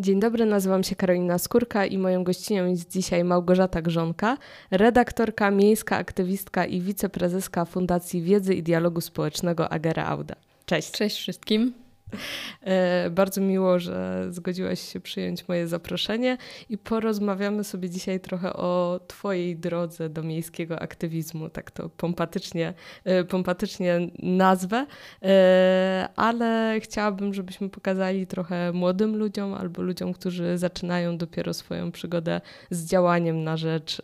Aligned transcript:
Dzień 0.00 0.20
dobry, 0.20 0.46
nazywam 0.46 0.84
się 0.84 0.96
Karolina 0.96 1.38
Skórka 1.38 1.86
i 1.86 1.98
moją 1.98 2.24
gościnią 2.24 2.66
jest 2.66 2.92
dzisiaj 2.92 3.24
Małgorzata 3.24 3.82
Grzonka, 3.82 4.36
redaktorka, 4.70 5.50
miejska 5.50 5.96
aktywistka 5.96 6.64
i 6.66 6.80
wiceprezeska 6.80 7.64
Fundacji 7.64 8.22
Wiedzy 8.22 8.54
i 8.54 8.62
Dialogu 8.62 9.00
Społecznego 9.00 9.72
Agera 9.72 10.06
Auda. 10.06 10.34
Cześć. 10.66 10.90
Cześć 10.90 11.16
wszystkim. 11.16 11.87
E, 12.62 13.10
bardzo 13.10 13.40
miło, 13.40 13.78
że 13.78 14.26
zgodziłaś 14.30 14.80
się 14.92 15.00
przyjąć 15.00 15.48
moje 15.48 15.68
zaproszenie 15.68 16.38
i 16.68 16.78
porozmawiamy 16.78 17.64
sobie 17.64 17.90
dzisiaj 17.90 18.20
trochę 18.20 18.52
o 18.52 19.00
Twojej 19.06 19.56
drodze 19.56 20.08
do 20.08 20.22
miejskiego 20.22 20.82
aktywizmu. 20.82 21.50
Tak 21.50 21.70
to 21.70 21.88
pompatycznie, 21.88 22.74
e, 23.04 23.24
pompatycznie 23.24 24.00
nazwę, 24.18 24.86
e, 25.22 26.08
ale 26.16 26.80
chciałabym, 26.80 27.34
żebyśmy 27.34 27.68
pokazali 27.68 28.26
trochę 28.26 28.72
młodym 28.72 29.16
ludziom 29.16 29.54
albo 29.54 29.82
ludziom, 29.82 30.12
którzy 30.12 30.58
zaczynają 30.58 31.16
dopiero 31.16 31.54
swoją 31.54 31.92
przygodę 31.92 32.40
z 32.70 32.86
działaniem 32.90 33.44
na 33.44 33.56
rzecz 33.56 34.02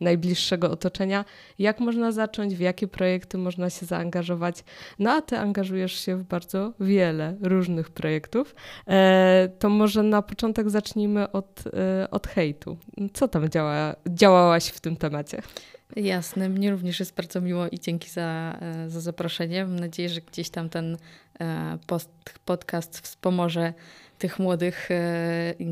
najbliższego 0.00 0.70
otoczenia, 0.70 1.24
jak 1.58 1.80
można 1.80 2.12
zacząć, 2.12 2.54
w 2.54 2.60
jakie 2.60 2.88
projekty 2.88 3.38
można 3.38 3.70
się 3.70 3.86
zaangażować. 3.86 4.64
No 4.98 5.10
a 5.10 5.22
Ty 5.22 5.38
angażujesz 5.38 5.92
się 5.92 6.16
w 6.16 6.24
bardzo 6.24 6.72
wiele 6.80 7.31
różnych 7.42 7.90
projektów, 7.90 8.54
e, 8.88 9.48
to 9.58 9.68
może 9.68 10.02
na 10.02 10.22
początek 10.22 10.70
zacznijmy 10.70 11.32
od, 11.32 11.64
e, 11.66 12.10
od 12.10 12.26
hejtu. 12.26 12.76
Co 13.14 13.28
tam 13.28 13.48
działa, 13.48 13.96
działałaś 14.08 14.66
w 14.66 14.80
tym 14.80 14.96
temacie? 14.96 15.42
Jasne, 15.96 16.48
mnie 16.48 16.70
również 16.70 17.00
jest 17.00 17.14
bardzo 17.14 17.40
miło 17.40 17.68
i 17.68 17.80
dzięki 17.80 18.10
za, 18.10 18.58
e, 18.60 18.90
za 18.90 19.00
zaproszenie. 19.00 19.64
Mam 19.64 19.80
nadzieję, 19.80 20.08
że 20.08 20.20
gdzieś 20.20 20.50
tam 20.50 20.68
ten 20.68 20.96
post, 21.86 22.10
podcast 22.44 22.98
wspomoże 23.00 23.74
tych 24.18 24.38
młodych 24.38 24.88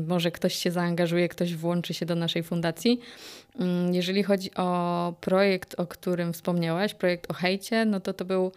może 0.07 0.31
ktoś 0.31 0.55
się 0.55 0.71
zaangażuje, 0.71 1.29
ktoś 1.29 1.55
włączy 1.55 1.93
się 1.93 2.05
do 2.05 2.15
naszej 2.15 2.43
fundacji. 2.43 2.99
Mm, 3.59 3.93
jeżeli 3.93 4.23
chodzi 4.23 4.55
o 4.55 5.13
projekt, 5.21 5.79
o 5.79 5.87
którym 5.87 6.33
wspomniałaś, 6.33 6.93
projekt 6.93 7.31
o 7.31 7.33
hejcie, 7.33 7.85
no 7.85 7.99
to 7.99 8.13
to 8.13 8.25
był 8.25 8.51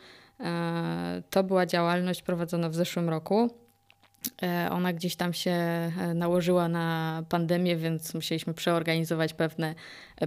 to 1.31 1.45
była 1.45 1.67
działalność 1.67 2.23
prowadzona 2.23 2.69
w 2.69 2.75
zeszłym 2.75 3.09
roku. 3.09 3.65
E, 4.43 4.69
ona 4.71 4.93
gdzieś 4.93 5.17
tam 5.17 5.33
się 5.33 5.51
e, 5.51 5.93
nałożyła 6.15 6.69
na 6.69 7.23
pandemię, 7.29 7.77
więc 7.77 8.15
musieliśmy 8.15 8.55
przeorganizować 8.55 9.35
pewne, 9.35 9.75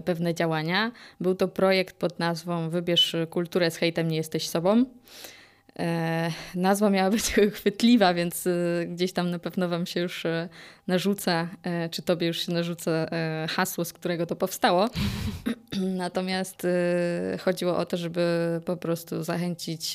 pewne 0.05 0.33
działania. 0.33 0.91
Był 1.21 1.35
to 1.35 1.47
projekt 1.47 1.97
pod 1.97 2.19
nazwą 2.19 2.69
Wybierz 2.69 3.15
kulturę 3.29 3.71
z 3.71 3.77
hejtem, 3.77 4.07
nie 4.07 4.17
jesteś 4.17 4.49
sobą. 4.49 4.85
E, 5.79 6.31
nazwa 6.55 6.89
miała 6.89 7.09
być 7.09 7.33
chwytliwa, 7.55 8.13
więc 8.13 8.47
e, 8.47 8.85
gdzieś 8.85 9.13
tam 9.13 9.31
na 9.31 9.39
pewno 9.39 9.69
Wam 9.69 9.85
się 9.85 9.99
już 9.99 10.25
e, 10.25 10.49
narzuca, 10.87 11.49
czy 11.91 12.01
Tobie 12.01 12.27
już 12.27 12.45
się 12.45 12.51
narzuca 12.51 13.07
hasło, 13.49 13.85
z 13.85 13.93
którego 13.93 14.25
to 14.25 14.35
powstało. 14.35 14.89
Natomiast 16.03 16.67
chodziło 17.39 17.77
o 17.77 17.85
to, 17.85 17.97
żeby 17.97 18.21
po 18.65 18.77
prostu 18.77 19.23
zachęcić, 19.23 19.93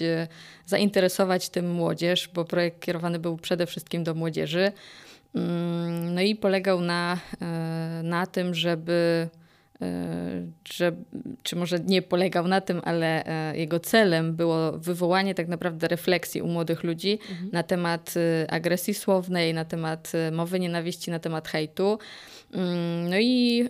zainteresować 0.66 1.48
tym 1.48 1.70
młodzież, 1.70 2.28
bo 2.34 2.44
projekt 2.44 2.80
kierowany 2.80 3.19
był 3.19 3.36
przede 3.36 3.67
wszystkim 3.67 4.05
do 4.05 4.14
młodzieży. 4.14 4.72
Mm, 5.34 6.14
no 6.14 6.20
i 6.20 6.36
polegał 6.36 6.80
na, 6.80 7.19
na 8.02 8.27
tym, 8.27 8.55
żeby 8.55 9.28
że, 10.64 10.92
czy 11.42 11.56
może 11.56 11.80
nie 11.80 12.02
polegał 12.02 12.48
na 12.48 12.61
tym, 12.61 12.80
ale 12.84 13.25
e, 13.27 13.56
jego 13.56 13.80
celem 13.80 14.36
było 14.36 14.72
wywołanie 14.72 15.34
tak 15.34 15.48
naprawdę 15.48 15.89
refleksji 15.89 16.42
u 16.42 16.48
młodych 16.48 16.83
ludzi 16.83 17.19
mhm. 17.30 17.50
na 17.52 17.62
temat 17.62 18.14
e, 18.16 18.50
agresji 18.50 18.94
słownej, 18.94 19.55
na 19.55 19.64
temat 19.64 20.12
mowy 20.33 20.61
nienawiści, 20.61 21.11
na 21.11 21.19
temat 21.19 21.48
hejtu. 21.48 21.98
Mm, 22.52 23.11
no 23.11 23.16
i 23.19 23.69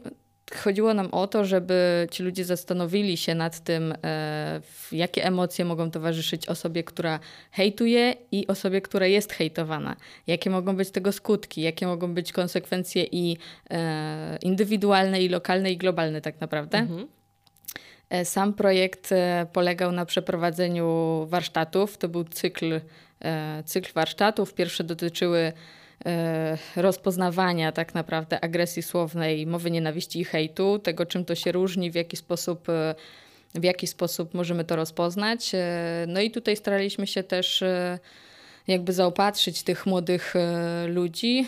chodziło 0.55 0.95
nam 0.95 1.09
o 1.11 1.27
to, 1.27 1.45
żeby 1.45 2.09
ci 2.11 2.23
ludzie 2.23 2.45
zastanowili 2.45 3.17
się 3.17 3.35
nad 3.35 3.61
tym, 3.61 3.95
e, 4.05 4.61
jakie 4.93 5.25
emocje 5.25 5.65
mogą 5.65 5.91
towarzyszyć 5.91 6.47
osobie, 6.47 6.85
która 6.85 7.21
hejtuje 7.51 8.15
i 8.33 8.47
osobie, 8.47 8.81
która 8.81 9.07
jest 9.07 9.33
hejtowana. 9.33 9.97
Jakie 10.27 10.51
mogą 10.51 10.77
być 10.77 10.91
tego 10.91 11.13
skutki, 11.13 11.63
jakie 11.63 11.87
mogą 11.87 12.15
być 12.15 12.33
konsekwencje 12.33 13.05
i 13.13 13.37
e, 13.71 14.39
indywidualne, 14.43 15.23
i 15.23 15.29
lokalne, 15.29 15.73
i 15.73 15.77
globalne 15.77 16.21
tak 16.21 16.41
naprawdę. 16.41 16.79
Mhm. 16.79 17.09
E, 18.11 18.25
sam 18.25 18.55
projekt 18.55 19.11
polegał 19.53 19.93
na 19.93 20.07
przeprowadzeniu 20.07 20.87
warsztatów. 21.31 21.99
To 21.99 22.09
był 22.09 22.25
cykl, 22.25 22.81
cykl 23.65 23.93
warsztatów. 23.95 24.55
Pierwsze 24.55 24.85
dotyczyły 24.85 25.53
rozpoznawania 26.77 27.73
tak 27.73 27.95
naprawdę 27.95 28.41
agresji 28.41 28.83
słownej, 28.83 29.47
mowy 29.47 29.71
nienawiści 29.71 30.21
i 30.21 30.25
hejtu, 30.25 30.79
tego 30.79 31.07
czym 31.07 31.25
to 31.25 31.35
się 31.35 31.53
różni, 31.53 31.91
w 31.91 31.95
jaki 31.95 32.17
sposób 32.17 32.69
e, 32.69 32.95
w 33.55 33.65
jaki 33.65 33.87
sposób 33.87 34.35
możemy 34.35 34.65
to 34.65 34.77
rozpoznać. 34.77 35.55
E, 35.55 36.05
no 36.09 36.21
i 36.21 36.31
tutaj 36.31 36.57
staraliśmy 36.57 37.07
się 37.07 37.23
też 37.23 37.65
jakby 38.67 38.93
zaopatrzyć 38.93 39.63
tych 39.63 39.87
młodych 39.87 40.35
ludzi 40.87 41.47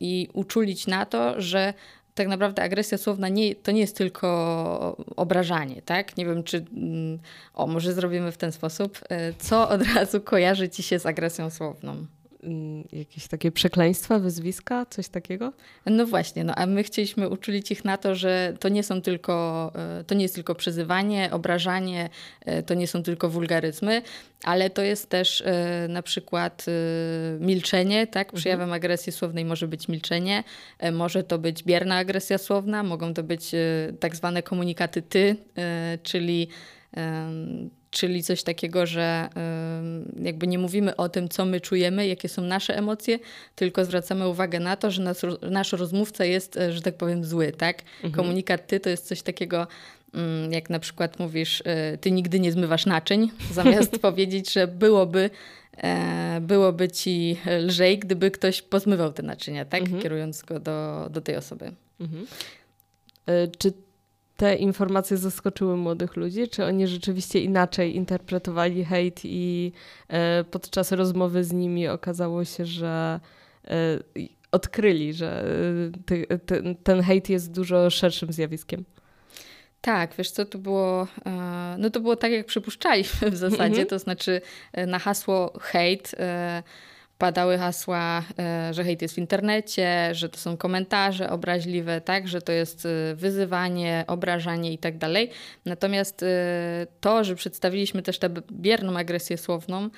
i 0.00 0.28
uczulić 0.32 0.86
na 0.86 1.06
to, 1.06 1.40
że 1.40 1.74
tak 2.14 2.28
naprawdę 2.28 2.62
agresja 2.62 2.98
słowna 2.98 3.28
nie, 3.28 3.54
to 3.54 3.72
nie 3.72 3.80
jest 3.80 3.96
tylko 3.96 4.96
obrażanie, 5.16 5.82
tak? 5.82 6.16
Nie 6.16 6.26
wiem, 6.26 6.44
czy. 6.44 6.64
Mm, 6.76 7.18
o, 7.54 7.66
może 7.66 7.92
zrobimy 7.92 8.32
w 8.32 8.36
ten 8.36 8.52
sposób. 8.52 8.98
Co 9.38 9.68
od 9.68 9.82
razu 9.94 10.20
kojarzy 10.20 10.68
ci 10.68 10.82
się 10.82 10.98
z 10.98 11.06
agresją 11.06 11.50
słowną? 11.50 12.06
Mm, 12.44 12.84
jakieś 12.92 13.28
takie 13.28 13.52
przekleństwa, 13.52 14.18
wyzwiska, 14.18 14.86
coś 14.86 15.08
takiego? 15.08 15.52
No 15.86 16.06
właśnie, 16.06 16.44
no 16.44 16.54
a 16.54 16.66
my 16.66 16.82
chcieliśmy 16.82 17.28
uczulić 17.28 17.70
ich 17.70 17.84
na 17.84 17.96
to, 17.96 18.14
że 18.14 18.56
to 18.60 18.68
nie 18.68 18.82
są 18.82 19.02
tylko, 19.02 19.72
e, 20.00 20.04
to 20.04 20.14
nie 20.14 20.22
jest 20.22 20.34
tylko 20.34 20.54
przyzywanie, 20.54 21.28
obrażanie, 21.32 22.10
e, 22.40 22.62
to 22.62 22.74
nie 22.74 22.86
są 22.86 23.02
tylko 23.02 23.28
wulgaryzmy, 23.28 24.02
ale 24.42 24.70
to 24.70 24.82
jest 24.82 25.08
też 25.08 25.40
e, 25.46 25.86
na 25.88 26.02
przykład 26.02 26.66
milczenie, 27.40 28.06
tak? 28.06 28.26
Mhm. 28.26 28.40
Przejawem 28.40 28.64
mhm. 28.64 28.76
agresji 28.76 29.12
słownej 29.12 29.44
może 29.44 29.68
być 29.68 29.88
milczenie, 29.88 30.44
może 30.92 31.22
to 31.22 31.38
być 31.38 31.62
bierna 31.62 31.96
agresja 31.96 32.38
słowna, 32.38 32.82
mogą 32.82 33.14
to 33.14 33.22
być 33.22 33.50
tak 34.00 34.16
zwane 34.16 34.42
komunikaty 34.42 35.02
ty, 35.02 35.36
czyli 36.02 36.48
czyli 37.94 38.22
coś 38.22 38.42
takiego, 38.42 38.86
że 38.86 39.28
jakby 40.22 40.46
nie 40.46 40.58
mówimy 40.58 40.96
o 40.96 41.08
tym, 41.08 41.28
co 41.28 41.44
my 41.44 41.60
czujemy, 41.60 42.06
jakie 42.06 42.28
są 42.28 42.42
nasze 42.42 42.76
emocje, 42.76 43.18
tylko 43.54 43.84
zwracamy 43.84 44.28
uwagę 44.28 44.60
na 44.60 44.76
to, 44.76 44.90
że 44.90 45.02
nas, 45.02 45.22
nasz 45.50 45.72
rozmówca 45.72 46.24
jest, 46.24 46.56
e, 46.56 46.72
że 46.72 46.82
tak 46.82 46.94
powiem, 46.94 47.24
zły, 47.24 47.52
tak? 47.52 47.82
Mhm. 47.96 48.12
Komunikat 48.12 48.66
ty 48.66 48.80
to 48.80 48.90
jest 48.90 49.06
coś 49.06 49.22
takiego, 49.22 49.66
mm, 50.14 50.52
jak 50.52 50.70
na 50.70 50.78
przykład 50.78 51.18
mówisz, 51.18 51.62
e, 51.64 51.98
ty 51.98 52.10
nigdy 52.10 52.40
nie 52.40 52.52
zmywasz 52.52 52.86
naczyń, 52.86 53.30
zamiast 53.52 53.98
powiedzieć, 53.98 54.52
że 54.52 54.66
byłoby 54.66 55.30
e, 55.76 56.40
byłoby 56.40 56.88
ci 56.88 57.36
lżej, 57.60 57.98
gdyby 57.98 58.30
ktoś 58.30 58.62
pozmywał 58.62 59.12
te 59.12 59.22
naczynia, 59.22 59.64
tak? 59.64 59.82
Mhm. 59.82 60.02
Kierując 60.02 60.42
go 60.42 60.60
do, 60.60 61.08
do 61.10 61.20
tej 61.20 61.36
osoby. 61.36 61.72
Mhm. 62.00 62.26
Czy 63.58 63.72
te 64.36 64.54
informacje 64.54 65.16
zaskoczyły 65.16 65.76
młodych 65.76 66.16
ludzi? 66.16 66.48
Czy 66.48 66.64
oni 66.64 66.86
rzeczywiście 66.86 67.40
inaczej 67.40 67.96
interpretowali 67.96 68.84
hejt 68.84 69.20
i 69.24 69.72
e, 70.08 70.44
podczas 70.44 70.92
rozmowy 70.92 71.44
z 71.44 71.52
nimi 71.52 71.88
okazało 71.88 72.44
się, 72.44 72.66
że 72.66 73.20
e, 73.64 73.70
odkryli, 74.52 75.12
że 75.12 75.44
e, 76.30 76.74
ten 76.82 77.02
hejt 77.02 77.28
jest 77.28 77.52
dużo 77.52 77.90
szerszym 77.90 78.32
zjawiskiem? 78.32 78.84
Tak, 79.80 80.14
wiesz 80.18 80.30
co, 80.30 80.44
to 80.44 80.58
było, 80.58 81.06
no 81.78 81.90
to 81.90 82.00
było 82.00 82.16
tak, 82.16 82.32
jak 82.32 82.46
przypuszczaliśmy 82.46 83.30
w 83.30 83.36
zasadzie, 83.36 83.64
mm 83.64 83.84
-hmm. 83.84 83.86
to 83.86 83.98
znaczy 83.98 84.40
na 84.86 84.98
hasło 84.98 85.52
hejt 85.60 86.14
padały 87.18 87.58
hasła, 87.58 88.22
e, 88.38 88.74
że 88.74 88.84
hejt 88.84 89.02
jest 89.02 89.14
w 89.14 89.18
internecie, 89.18 90.08
że 90.12 90.28
to 90.28 90.38
są 90.38 90.56
komentarze 90.56 91.30
obraźliwe, 91.30 92.00
tak, 92.00 92.28
że 92.28 92.42
to 92.42 92.52
jest 92.52 92.86
e, 92.86 93.14
wyzywanie, 93.14 94.04
obrażanie 94.06 94.72
i 94.72 94.78
tak 94.78 94.98
dalej. 94.98 95.30
Natomiast 95.64 96.22
e, 96.22 96.26
to, 97.00 97.24
że 97.24 97.34
przedstawiliśmy 97.34 98.02
też 98.02 98.18
tę 98.18 98.30
bierną 98.52 98.98
agresję 98.98 99.38
słowną, 99.38 99.90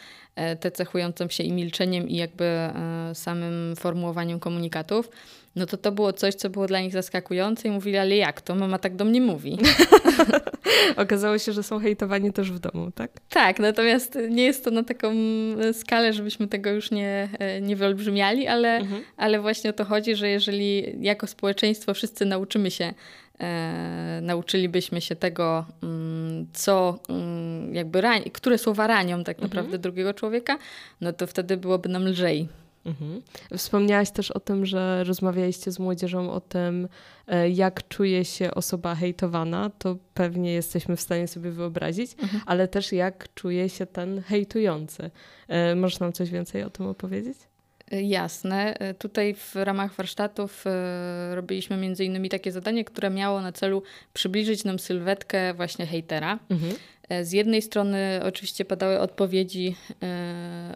tę 0.61 0.71
cechującą 0.71 1.29
się 1.29 1.45
i 1.45 1.53
milczeniem 1.53 2.09
i 2.09 2.17
jakby 2.17 2.71
samym 3.15 3.77
formułowaniem 3.77 4.41
komunikatów, 4.41 5.11
no 5.57 5.67
to 5.67 5.77
to 5.77 5.93
było 5.93 6.13
coś, 6.13 6.35
co 6.35 6.51
było 6.51 6.67
dla 6.67 6.81
nich 6.81 6.93
zaskakujące 6.93 7.69
i 7.69 7.71
mówili, 7.71 7.97
ale 7.97 8.17
jak 8.17 8.41
to? 8.41 8.55
Mama 8.55 8.79
tak 8.79 8.97
do 8.97 9.05
mnie 9.05 9.21
mówi. 9.21 9.59
Okazało 10.97 11.39
się, 11.39 11.53
że 11.53 11.63
są 11.63 11.79
hejtowani 11.79 12.33
też 12.33 12.53
w 12.53 12.59
domu, 12.59 12.91
tak? 12.95 13.11
Tak, 13.31 13.59
natomiast 13.59 14.19
nie 14.31 14.45
jest 14.45 14.65
to 14.65 14.71
na 14.71 14.83
taką 14.83 15.13
skalę, 15.73 16.13
żebyśmy 16.13 16.49
tego 16.49 16.71
już 16.71 16.91
nie, 16.91 17.29
nie 17.63 17.77
wyolbrzymiali, 17.77 18.47
ale, 18.47 18.77
mhm. 18.77 19.03
ale 19.17 19.41
właśnie 19.41 19.71
o 19.71 19.73
to 19.73 19.85
chodzi, 19.85 20.17
że 20.17 20.29
jeżeli 20.29 20.97
jako 21.05 21.27
społeczeństwo 21.27 21.95
wszyscy 21.95 22.25
nauczymy 22.25 22.71
się 22.71 22.95
E, 23.41 24.21
nauczylibyśmy 24.23 25.01
się 25.01 25.17
tego, 25.17 25.67
mm, 25.83 26.47
co 26.53 26.99
jakby 27.73 28.01
rań, 28.01 28.23
które 28.33 28.59
słowa 28.59 28.87
ranią 28.87 29.25
tak 29.25 29.37
mhm. 29.37 29.49
naprawdę 29.49 29.69
mhm. 29.69 29.83
drugiego 29.83 30.15
człowieka, 30.15 30.59
no 31.01 31.13
to 31.13 31.27
wtedy 31.27 31.57
byłoby 31.57 31.89
nam 31.89 32.09
lżej. 32.09 32.49
Mhm. 32.87 33.23
Wspomniałaś 33.57 34.11
też 34.11 34.31
o 34.31 34.41
tym, 34.41 34.67
że 34.67 35.05
rozmawialiście 35.05 35.73
z 35.73 35.79
młodzieżą 35.79 36.33
o 36.33 36.41
tym, 36.41 36.89
e, 37.27 37.51
jak 37.51 37.89
czuje 37.89 38.25
się 38.25 38.55
osoba 38.55 38.95
hejtowana, 38.95 39.71
to 39.79 39.97
pewnie 40.15 40.53
jesteśmy 40.53 40.97
w 40.97 41.01
stanie 41.01 41.29
sobie 41.29 41.51
wyobrazić, 41.51 42.13
mhm. 42.23 42.43
ale 42.47 42.69
też 42.69 42.93
jak 42.93 43.35
czuje 43.35 43.69
się 43.69 43.87
ten 43.87 44.23
hejtujący. 44.23 45.11
E, 45.49 45.75
możesz 45.75 46.01
nam 46.01 46.13
coś 46.13 46.31
więcej 46.31 46.63
o 46.63 46.71
tym 46.71 46.87
opowiedzieć? 46.87 47.39
Jasne. 47.91 48.75
Tutaj 48.99 49.35
w 49.35 49.57
ramach 49.57 49.95
warsztatów 49.95 50.65
robiliśmy 51.31 51.77
między 51.77 52.05
innymi 52.05 52.29
takie 52.29 52.53
zadanie, 52.53 52.85
które 52.85 53.11
miało 53.11 53.41
na 53.41 53.53
celu 53.53 53.83
przybliżyć 54.13 54.65
nam 54.65 54.79
sylwetkę 54.79 55.55
właśnie 55.55 55.87
hejtera. 55.87 56.39
Mhm. 56.51 56.75
Z 57.23 57.33
jednej 57.33 57.63
strony 57.63 58.21
oczywiście 58.25 58.65
padały 58.65 59.01
odpowiedzi, 59.01 59.77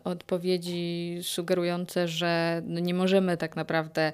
odpowiedzi 0.04 1.18
sugerujące, 1.22 2.08
że 2.08 2.62
no 2.64 2.80
nie 2.80 2.94
możemy 2.94 3.36
tak 3.36 3.56
naprawdę 3.56 4.12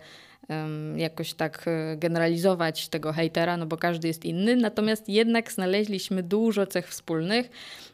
jakoś 0.96 1.34
tak 1.34 1.64
e, 1.68 1.96
generalizować 1.96 2.88
tego 2.88 3.12
hejtera, 3.12 3.56
no 3.56 3.66
bo 3.66 3.76
każdy 3.76 4.08
jest 4.08 4.24
inny, 4.24 4.56
natomiast 4.56 5.08
jednak 5.08 5.52
znaleźliśmy 5.52 6.22
dużo 6.22 6.66
cech 6.66 6.88
wspólnych. 6.88 7.50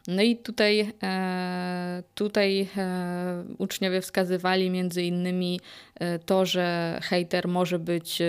No 0.07 0.21
i 0.21 0.37
tutaj, 0.37 0.93
tutaj 2.15 2.67
uczniowie 3.57 4.01
wskazywali 4.01 4.69
między 4.69 5.03
innymi 5.03 5.59
to, 6.25 6.45
że 6.45 6.99
hejter 7.03 7.47
może 7.47 7.79
być 7.79 8.21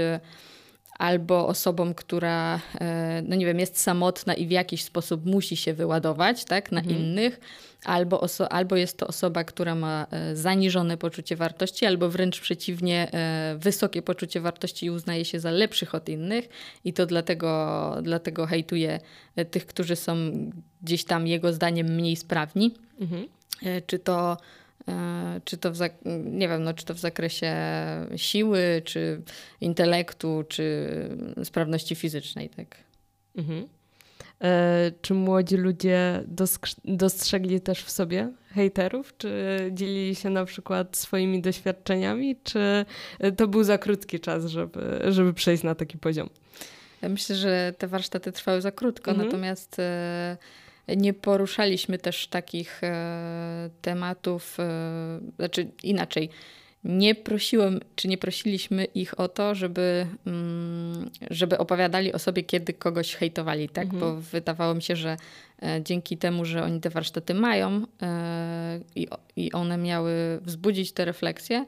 albo 0.99 1.47
osobą, 1.47 1.95
która, 1.95 2.61
e, 2.81 3.23
no 3.29 3.37
nie 3.37 3.47
wiem, 3.47 3.59
jest 3.59 3.81
samotna 3.81 4.35
i 4.35 4.47
w 4.47 4.51
jakiś 4.51 4.85
sposób 4.85 5.27
musi 5.27 5.57
się 5.57 5.75
wyładować 5.75 6.45
tak, 6.45 6.73
na 6.73 6.81
mhm. 6.81 6.99
innych, 6.99 7.41
albo, 7.85 8.21
oso- 8.21 8.47
albo 8.51 8.77
jest 8.77 8.99
to 8.99 9.07
osoba, 9.07 9.45
która 9.45 9.75
ma 9.75 10.07
e, 10.11 10.37
zaniżone 10.37 10.97
poczucie 10.97 11.37
wartości, 11.37 11.87
albo 11.87 12.09
wręcz 12.09 12.41
przeciwnie, 12.41 13.09
e, 13.13 13.57
wysokie 13.59 14.03
poczucie 14.03 14.41
wartości 14.41 14.87
i 14.87 14.91
uznaje 14.91 15.25
się 15.25 15.41
za 15.41 15.51
lepszych 15.51 15.95
od 15.95 16.09
innych, 16.09 16.49
i 16.85 16.93
to 16.93 17.07
dlatego, 17.07 17.97
dlatego 18.03 18.47
hejtuje 18.47 19.01
tych, 19.51 19.67
którzy 19.67 19.97
są 19.97 20.17
gdzieś 20.83 21.05
tam 21.05 21.27
jego 21.27 21.53
zdaniem 21.53 21.87
mniej 21.87 22.17
sprawni. 22.17 22.75
Mhm. 23.01 23.27
Czy 23.87 23.99
to 23.99 24.37
czy 25.45 25.57
to 25.57 25.73
w, 25.73 25.79
nie 26.25 26.49
wiem, 26.49 26.63
no, 26.63 26.75
czy 26.75 26.85
to 26.85 26.95
w 26.95 26.99
zakresie 26.99 27.55
siły, 28.17 28.83
czy 28.85 29.23
intelektu, 29.61 30.45
czy 30.49 30.89
sprawności 31.45 31.95
fizycznej, 31.95 32.49
tak. 32.49 32.77
Mhm. 33.37 33.69
E, 34.43 34.93
czy 35.03 35.15
młodzi 35.15 35.57
ludzie 35.57 36.25
dostrzegli 36.85 37.61
też 37.61 37.83
w 37.83 37.91
sobie 37.91 38.33
hejterów? 38.49 39.17
Czy 39.19 39.59
dzielili 39.73 40.15
się 40.15 40.31
na 40.31 40.45
przykład 40.45 40.97
swoimi 40.97 41.43
doświadczeniami? 41.43 42.37
Czy 42.45 42.85
to 43.37 43.49
był 43.49 43.65
za 43.65 43.79
krótki 43.79 44.21
czas, 44.21 44.47
żeby, 44.47 45.01
żeby 45.09 45.35
przejść 45.35 45.63
na 45.63 45.75
taki 45.75 45.99
poziom? 45.99 46.29
Ja 47.03 47.09
myślę, 47.09 47.37
że 47.37 47.75
te 47.79 47.87
warsztaty 47.87 48.33
trwały 48.33 48.61
za 48.61 48.73
krótko, 48.73 49.11
mhm. 49.11 49.29
natomiast 49.29 49.79
e, 49.79 50.37
nie 50.89 51.15
poruszaliśmy 51.15 51.99
też 51.99 52.27
takich 52.27 52.85
e, 52.85 53.71
tematów, 53.83 54.57
e, 54.61 55.21
znaczy 55.37 55.71
inaczej. 55.83 56.31
Nie 56.85 57.15
prosiłem, 57.15 57.81
czy 57.97 58.09
nie 58.09 58.19
prosiliśmy 58.19 58.85
ich 58.85 59.21
o 59.21 59.29
to, 59.29 59.55
żeby, 59.55 60.07
mm, 60.27 61.11
żeby 61.31 61.59
opowiadali 61.59 62.13
o 62.13 62.19
sobie, 62.19 62.43
kiedy 62.43 62.73
kogoś 62.73 63.15
hejtowali, 63.15 63.69
tak? 63.69 63.85
Mhm. 63.85 64.01
Bo 64.01 64.21
wydawało 64.21 64.75
mi 64.75 64.83
się, 64.83 64.97
że 64.97 65.17
dzięki 65.85 66.17
temu, 66.17 66.45
że 66.45 66.65
oni 66.65 66.81
te 66.81 66.91
warsztaty 66.91 67.35
mają 67.35 67.87
e, 68.03 68.81
i 69.37 69.53
one 69.53 69.79
miały 69.79 70.13
wzbudzić 70.43 70.93
te 70.93 71.05
refleksje, 71.05 71.65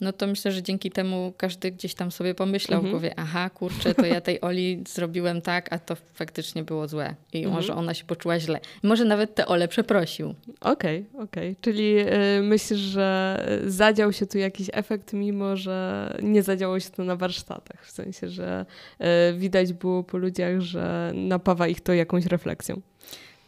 no 0.00 0.12
to 0.12 0.26
myślę, 0.26 0.52
że 0.52 0.62
dzięki 0.62 0.90
temu 0.90 1.32
każdy 1.36 1.70
gdzieś 1.70 1.94
tam 1.94 2.12
sobie 2.12 2.34
pomyślał 2.34 2.78
mhm. 2.78 2.88
w 2.88 2.90
głowie, 2.90 3.14
aha, 3.16 3.50
kurczę, 3.50 3.94
to 3.94 4.06
ja 4.06 4.20
tej 4.20 4.40
Oli 4.40 4.84
zrobiłem 4.88 5.42
tak, 5.42 5.72
a 5.72 5.78
to 5.78 5.96
faktycznie 6.14 6.64
było 6.64 6.88
złe. 6.88 7.14
I 7.32 7.38
mhm. 7.38 7.54
może 7.54 7.74
ona 7.74 7.94
się 7.94 8.04
poczuła 8.04 8.40
źle. 8.40 8.60
Może 8.82 9.04
nawet 9.04 9.34
te 9.34 9.46
Ole 9.46 9.68
przeprosił. 9.68 10.34
Okej, 10.60 11.04
okay, 11.12 11.24
okej. 11.24 11.50
Okay. 11.50 11.56
Czyli 11.60 11.98
y, 11.98 12.42
myślisz, 12.42 12.78
że 12.78 13.38
zadział 13.66 14.12
się 14.12 14.26
tu 14.26 14.38
jakiś 14.38 14.70
efekt, 14.72 15.12
mimo 15.12 15.56
że 15.56 16.18
nie 16.22 16.42
zadziało 16.42 16.80
się 16.80 16.90
to 16.90 17.04
na 17.04 17.16
warsztatach. 17.16 17.86
W 17.86 17.90
sensie, 17.90 18.28
że 18.28 18.66
y, 19.00 19.38
widać 19.38 19.72
było 19.72 20.02
po 20.02 20.18
ludziach, 20.18 20.60
że 20.60 21.12
napawa 21.14 21.68
ich 21.68 21.80
to 21.80 21.92
jakąś 21.92 22.26
refleksją. 22.26 22.80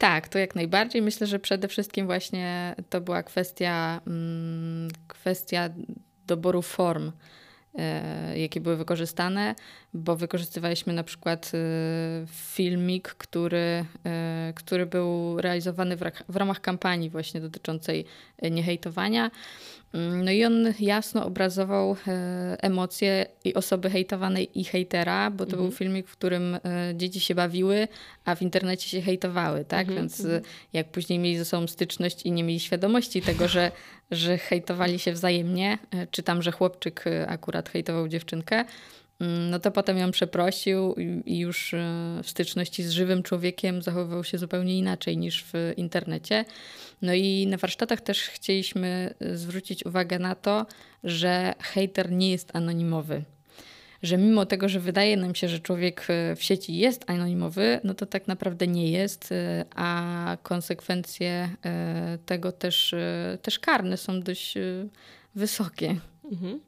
Tak, 0.02 0.28
to 0.28 0.38
jak 0.38 0.54
najbardziej. 0.54 1.02
Myślę, 1.02 1.26
że 1.26 1.38
przede 1.38 1.68
wszystkim 1.68 2.06
właśnie 2.06 2.74
to 2.90 3.00
była 3.00 3.22
kwestia, 3.22 4.00
mm, 4.06 4.88
kwestia 5.08 5.68
doboru 6.26 6.62
form, 6.62 7.12
e, 7.78 8.38
jakie 8.38 8.60
były 8.60 8.76
wykorzystane, 8.76 9.54
bo 9.94 10.16
wykorzystywaliśmy 10.16 10.92
na 10.92 11.04
przykład 11.04 11.52
e, 11.54 11.58
filmik, 12.26 13.08
który, 13.08 13.84
e, 14.06 14.52
który 14.56 14.86
był 14.86 15.40
realizowany 15.40 15.96
w 16.28 16.36
ramach 16.36 16.60
kampanii 16.60 17.10
właśnie 17.10 17.40
dotyczącej 17.40 18.04
niehejtowania. 18.50 19.30
No 20.24 20.30
i 20.30 20.44
on 20.44 20.74
jasno 20.80 21.26
obrazował 21.26 21.96
emocje 22.58 23.26
i 23.44 23.54
osoby 23.54 23.90
hejtowanej 23.90 24.60
i 24.60 24.64
hejtera, 24.64 25.30
bo 25.30 25.46
to 25.46 25.52
mhm. 25.52 25.62
był 25.62 25.78
filmik, 25.78 26.08
w 26.08 26.12
którym 26.12 26.58
dzieci 26.94 27.20
się 27.20 27.34
bawiły, 27.34 27.88
a 28.24 28.34
w 28.34 28.42
internecie 28.42 28.88
się 28.88 29.00
hejtowały, 29.00 29.64
tak? 29.64 29.80
Mhm. 29.80 29.98
Więc 29.98 30.20
mhm. 30.20 30.42
jak 30.72 30.88
później 30.88 31.18
mieli 31.18 31.38
ze 31.38 31.44
sobą 31.44 31.66
styczność 31.66 32.22
i 32.22 32.32
nie 32.32 32.44
mieli 32.44 32.60
świadomości 32.60 33.22
tego, 33.22 33.48
że, 33.48 33.72
że 34.10 34.38
hejtowali 34.38 34.98
się 34.98 35.12
wzajemnie, 35.12 35.78
czy 36.10 36.22
tam, 36.22 36.42
że 36.42 36.52
chłopczyk 36.52 37.04
akurat 37.26 37.68
hejtował 37.68 38.08
dziewczynkę, 38.08 38.56
mm, 38.56 38.66
no 39.50 39.58
to 39.58 39.70
potem 39.70 39.98
ją 39.98 40.10
przeprosił 40.10 40.94
i 41.24 41.38
już 41.38 41.74
w 42.22 42.30
styczności 42.30 42.82
z 42.82 42.90
żywym 42.90 43.22
człowiekiem 43.22 43.82
zachowywał 43.82 44.24
się 44.24 44.38
zupełnie 44.38 44.78
inaczej 44.78 45.16
niż 45.16 45.44
w 45.44 45.72
internecie. 45.76 46.44
No 47.02 47.14
i 47.14 47.46
na 47.46 47.56
warsztatach 47.56 48.00
też 48.00 48.22
chcieliśmy 48.22 49.14
y, 49.22 49.36
zwrócić 49.36 49.86
uwagę 49.86 50.18
na 50.18 50.34
to, 50.34 50.66
że 51.04 51.54
hater 51.58 52.12
nie 52.12 52.30
jest 52.30 52.56
anonimowy. 52.56 53.22
Że 54.02 54.18
mimo 54.18 54.46
tego, 54.46 54.68
że 54.68 54.80
wydaje 54.80 55.16
nam 55.16 55.34
się, 55.34 55.48
że 55.48 55.60
człowiek 55.60 56.06
y, 56.10 56.36
w 56.36 56.42
sieci 56.42 56.76
jest 56.76 57.10
anonimowy, 57.10 57.80
no 57.84 57.94
to 57.94 58.06
tak 58.06 58.28
naprawdę 58.28 58.66
nie 58.66 58.90
jest, 58.90 59.34
a 59.74 60.36
konsekwencje 60.42 61.48
tego 62.26 62.52
też, 62.52 62.94
też 63.42 63.58
karne 63.58 63.96
są 63.96 64.20
dość 64.20 64.54
wysokie. 65.34 65.96
Mhm. 66.32 66.60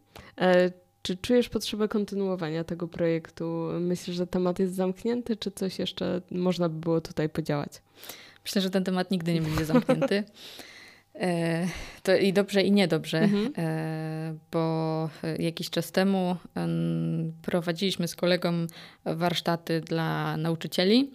Czy 1.05 1.17
czujesz 1.17 1.49
potrzebę 1.49 1.89
kontynuowania 1.89 2.65
tego 2.65 2.89
projektu? 2.89 3.69
Myślisz, 3.81 4.17
że 4.17 4.27
temat 4.27 4.59
jest 4.59 4.75
zamknięty, 4.75 5.37
czy 5.37 5.51
coś 5.51 5.79
jeszcze 5.79 6.23
można 6.31 6.69
by 6.69 6.81
było 6.81 7.01
tutaj 7.01 7.29
podziałać? 7.29 7.71
Myślę, 8.45 8.63
że 8.63 8.71
ten 8.71 8.85
temat 8.85 9.11
nigdy 9.11 9.35
nie 9.35 9.43
będzie 9.43 9.65
zamknięty. 9.75 10.25
E, 11.15 11.67
to 12.03 12.17
i 12.17 12.33
dobrze, 12.33 12.63
i 12.63 12.73
niedobrze, 12.73 13.19
mhm. 13.19 13.53
E, 13.59 14.35
bo 14.53 15.11
jakiś 15.39 15.71
czas 15.71 15.93
temu 15.93 16.37
prowadziliśmy 17.43 18.09
z 18.09 18.15
kolegą 18.15 18.67
warsztaty 19.05 19.81
dla 19.81 20.37
nauczycieli. 20.37 21.11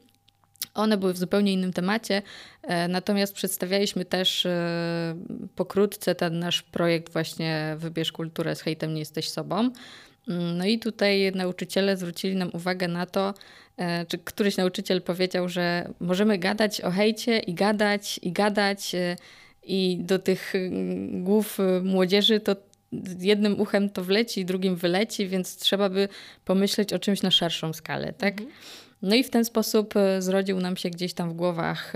One 0.80 0.98
były 0.98 1.14
w 1.14 1.18
zupełnie 1.18 1.54
innym 1.54 1.74
temacie, 1.74 2.22
e, 2.64 2.88
natomiast 2.88 3.34
przedstawialiśmy 3.34 4.06
też 4.06 4.48
pokrótce 5.56 6.16
ten 6.16 6.40
nasz 6.40 6.62
projekt 6.62 7.14
właśnie 7.14 7.76
Wybierz 7.78 8.12
kulturę 8.12 8.56
z 8.56 8.62
hejtem 8.62 8.94
nie 8.94 9.00
jesteś 9.00 9.30
sobą. 9.30 9.58
Mm, 10.28 10.58
no 10.58 10.66
i 10.66 10.80
tutaj 10.80 11.32
nauczyciele 11.36 11.98
zwrócili 11.98 12.36
nam 12.36 12.50
uwagę 12.54 12.88
na 12.88 13.06
to, 13.06 13.34
E, 13.80 14.06
czy 14.06 14.18
któryś 14.18 14.58
nauczyciel 14.58 15.02
powiedział, 15.02 15.50
że 15.50 15.90
możemy 16.00 16.38
gadać 16.38 16.82
o 16.82 16.92
hejcie 16.92 17.40
i 17.40 17.54
gadać 17.54 18.20
i 18.24 18.32
gadać 18.32 18.96
e, 18.96 19.16
i 19.64 19.98
do 20.02 20.20
tych 20.20 20.56
mm, 20.56 21.24
głów 21.24 21.60
e, 21.60 21.82
młodzieży 21.82 22.40
to 22.40 22.56
jednym 23.20 23.60
uchem 23.60 23.90
to 23.90 24.04
wleci, 24.04 24.46
drugim 24.46 24.76
wyleci, 24.76 25.28
więc 25.28 25.58
trzeba 25.58 25.90
by 25.90 26.08
pomyśleć 26.46 26.94
o 26.94 27.00
czymś 27.00 27.22
na 27.22 27.32
szerszą 27.32 27.74
skalę, 27.74 28.14
tak? 28.14 28.34
Mhm. 28.34 28.50
No 29.02 29.16
i 29.16 29.24
w 29.24 29.30
ten 29.30 29.46
sposób 29.46 29.94
zrodził 30.20 30.60
nam 30.60 30.78
się 30.78 30.90
gdzieś 30.90 31.14
tam 31.14 31.30
w 31.30 31.34
głowach 31.34 31.94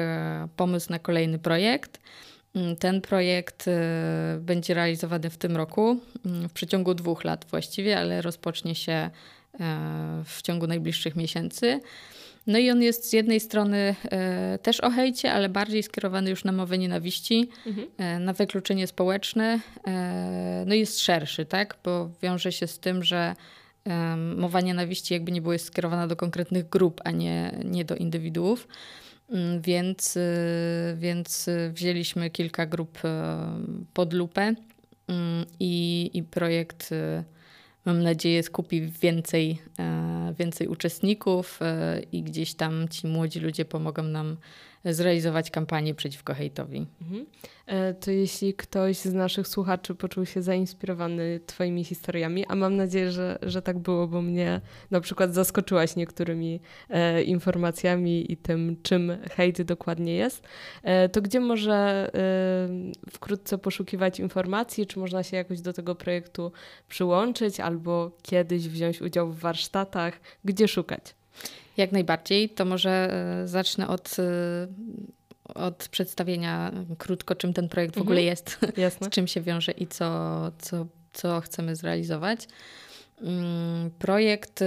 pomysł 0.55 0.91
na 0.91 0.99
kolejny 0.99 1.39
projekt. 1.39 1.99
Mm, 2.55 2.75
ten 2.75 3.01
projekt 3.01 3.65
będzie 4.39 4.73
realizowany 4.73 5.29
w 5.29 5.37
tym 5.37 5.57
roku, 5.57 5.99
mm, 6.25 6.49
w 6.49 6.53
przeciągu 6.53 6.93
dwóch 6.93 7.23
lat 7.23 7.45
właściwie, 7.49 7.99
ale 7.99 8.21
rozpocznie 8.21 8.75
się 8.75 9.09
E, 9.59 10.23
w 10.25 10.41
ciągu 10.41 10.67
najbliższych 10.67 11.15
miesięcy. 11.15 11.79
No 12.47 12.57
i 12.57 12.71
on 12.71 12.81
jest 12.81 13.09
z 13.09 13.13
jednej 13.13 13.39
strony 13.39 13.95
e, 14.11 14.59
też 14.61 14.79
o 14.79 14.89
hejcie, 14.89 15.33
ale 15.33 15.49
bardziej 15.49 15.83
skierowany 15.83 16.29
już 16.29 16.43
na 16.43 16.51
mowę 16.51 16.77
nienawiści, 16.77 17.49
mhm. 17.65 17.87
E, 17.97 18.19
na 18.19 18.33
wykluczenie 18.33 18.87
społeczne. 18.87 19.59
no 20.65 20.75
i 20.75 20.79
jest 20.79 20.99
szerszy, 20.99 21.45
tak? 21.45 21.77
Bo 21.83 22.09
wiąże 22.21 22.51
się 22.51 22.67
z 22.67 22.79
tym, 22.79 23.03
że 23.03 23.35
mowa 24.37 24.61
nienawiści 24.61 25.13
jakby 25.13 25.31
nie 25.31 25.41
była 25.41 25.57
skierowana 25.57 26.07
do 26.07 26.15
konkretnych 26.15 26.69
grup, 26.69 27.01
a 27.03 27.11
nie, 27.11 27.59
nie 27.65 27.85
do 27.85 27.95
indywiduów. 27.95 28.67
Mm, 29.29 29.61
więc, 29.61 30.17
więc 30.95 31.49
wzięliśmy 31.73 32.29
kilka 32.29 32.65
grup 32.65 32.99
pod 33.93 34.13
lupę 34.13 34.55
mm, 35.07 35.45
i, 35.59 36.09
i 36.13 36.23
projekt 36.23 36.89
mam 37.85 38.03
nadzieję, 38.03 38.43
skupi 38.43 38.81
więcej, 38.81 39.61
e, 39.79 40.33
więcej 40.39 40.67
uczestników 40.67 41.59
e, 41.61 42.01
i 42.11 42.23
gdzieś 42.23 42.53
tam 42.53 42.89
ci 42.89 43.07
młodzi 43.07 43.39
ludzie 43.39 43.65
pomogą 43.65 44.03
nam 44.03 44.37
zrealizować 44.85 45.51
kampanię 45.51 45.95
przeciwko 45.95 46.33
hejtowi. 46.33 46.87
Mhm. 47.01 47.25
E, 47.65 47.93
to 47.93 48.11
jeśli 48.11 48.53
ktoś 48.53 48.97
z 48.97 49.13
naszych 49.13 49.47
słuchaczy 49.47 49.95
poczuł 49.95 50.25
się 50.25 50.41
zainspirowany 50.41 51.39
Twoimi 51.45 51.83
historiami, 51.83 52.45
a 52.45 52.55
mam 52.55 52.75
nadzieję, 52.75 53.11
że, 53.11 53.39
że 53.41 53.61
tak 53.61 53.79
było, 53.79 54.07
bo 54.07 54.21
mnie 54.21 54.61
na 54.91 55.01
przykład 55.01 55.33
zaskoczyłaś 55.33 55.95
niektórymi 55.95 56.59
e, 56.89 57.23
informacjami 57.23 58.31
i 58.31 58.37
tym, 58.37 58.77
czym 58.83 59.17
hejt 59.31 59.61
dokładnie 59.61 60.15
jest, 60.15 60.43
e, 60.83 61.09
to 61.09 61.21
gdzie 61.21 61.39
może 61.39 62.11
wkrótce 63.11 63.57
poszukiwać 63.57 64.19
informacji, 64.19 64.87
czy 64.87 64.99
można 64.99 65.23
się 65.23 65.37
jakoś 65.37 65.61
do 65.61 65.73
tego 65.73 65.95
projektu 65.95 66.51
przyłączyć 66.87 67.59
albo 67.59 68.11
kiedyś 68.21 68.69
wziąć 68.69 69.01
udział 69.01 69.31
w 69.31 69.39
warsztatach, 69.39 70.19
gdzie 70.45 70.67
szukać? 70.67 71.15
Jak 71.77 71.91
najbardziej. 71.91 72.49
To 72.49 72.65
może 72.65 72.89
e, 73.43 73.47
zacznę 73.47 73.87
od, 73.87 74.15
e, 74.19 74.67
od 75.55 75.87
przedstawienia 75.87 76.71
krótko, 76.97 77.35
czym 77.35 77.53
ten 77.53 77.69
projekt 77.69 77.95
w 77.95 78.01
ogóle 78.01 78.19
mhm. 78.19 78.27
jest, 78.27 78.57
Jasne. 78.77 79.07
z 79.07 79.09
czym 79.09 79.27
się 79.27 79.41
wiąże 79.41 79.71
i 79.71 79.87
co, 79.87 80.51
co, 80.59 80.85
co 81.13 81.41
chcemy 81.41 81.75
zrealizować. 81.75 82.47
Mm, 83.21 83.91
projekt, 83.99 84.61
y, 84.61 84.65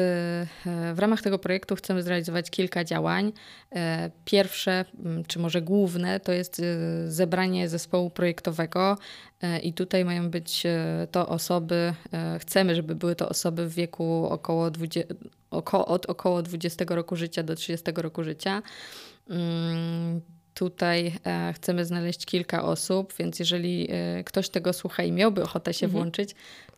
w 0.95 0.99
ramach 0.99 1.23
tego 1.23 1.39
projektu 1.39 1.77
chcemy 1.77 2.03
zrealizować 2.03 2.51
kilka 2.51 2.85
działań. 2.85 3.33
E, 3.75 4.11
pierwsze, 4.25 4.85
mm, 5.05 5.25
czy 5.25 5.39
może 5.39 5.63
główne, 5.63 6.21
to 6.21 6.33
jest 6.33 6.63
zebranie 7.07 7.69
zespołu 7.69 8.11
projektowego 8.11 8.99
e, 9.43 9.59
i 9.59 9.73
tutaj 9.73 10.05
mają 10.05 10.31
być 10.31 10.67
e, 10.67 11.07
to 11.11 11.29
osoby, 11.29 11.95
chcemy, 12.39 12.75
żeby 12.75 12.95
były 12.95 13.15
to 13.17 13.29
osoby 13.29 13.69
w 13.69 13.75
wieku 13.75 14.27
około 14.31 14.71
20, 14.71 15.15
oko, 15.57 15.87
od 15.87 16.07
około 16.07 16.43
20 16.43 16.85
roku 16.89 17.17
życia 17.17 17.43
do 17.43 17.55
30 17.55 17.87
roku 17.97 18.25
życia. 18.25 18.63
Mm, 19.31 20.21
tutaj 20.55 21.13
chcemy 21.55 21.85
znaleźć 21.85 22.27
kilka 22.27 22.65
osób, 22.65 23.15
więc 23.19 23.39
jeżeli 23.39 23.89
ktoś 24.27 24.49
tego 24.49 24.73
słucha 24.73 25.03
i 25.03 25.13
miałby 25.13 25.43
ochotę 25.43 25.75
się 25.75 25.87
mhm. 25.87 26.03
włączyć, 26.03 26.35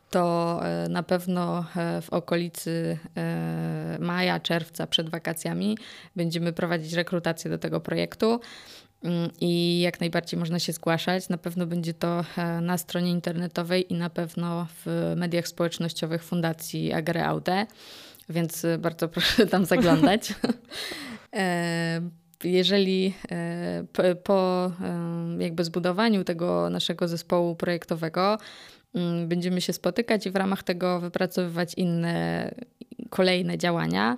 to 0.09 0.59
e, 0.63 0.89
na 0.89 1.03
pewno 1.03 1.65
e, 1.75 2.01
w 2.01 2.09
okolicy 2.09 2.97
e, 3.17 3.97
maja, 3.99 4.39
czerwca 4.39 4.87
przed 4.87 5.09
wakacjami 5.09 5.77
będziemy 6.15 6.53
prowadzić 6.53 6.93
rekrutację 6.93 7.51
do 7.51 7.57
tego 7.57 7.79
projektu. 7.79 8.39
Mm, 9.03 9.29
I 9.41 9.79
jak 9.79 9.99
najbardziej 9.99 10.39
można 10.39 10.59
się 10.59 10.73
zgłaszać. 10.73 11.29
Na 11.29 11.37
pewno 11.37 11.65
będzie 11.65 11.93
to 11.93 12.25
na 12.61 12.77
stronie 12.77 13.11
internetowej 13.11 13.93
i 13.93 13.95
na 13.95 14.09
pewno 14.09 14.67
w 14.85 15.13
mediach 15.15 15.47
społecznościowych 15.47 16.23
Fundacji 16.23 16.93
Agreaude, 16.93 17.67
więc 18.29 18.65
bardzo 18.79 19.07
proszę 19.07 19.47
tam 19.47 19.65
zaglądać. 19.65 20.33
Jeżeli 22.43 23.13
po 24.23 24.71
jakby 25.39 25.63
zbudowaniu 25.63 26.23
tego 26.23 26.69
naszego 26.69 27.07
zespołu 27.07 27.55
projektowego 27.55 28.37
Mm, 28.93 29.27
będziemy 29.27 29.61
się 29.61 29.73
spotykać 29.73 30.25
i 30.25 30.31
w 30.31 30.35
ramach 30.35 30.63
tego 30.63 30.99
wypracowywać 30.99 31.73
inne, 31.77 32.51
kolejne 33.09 33.57
działania. 33.57 34.17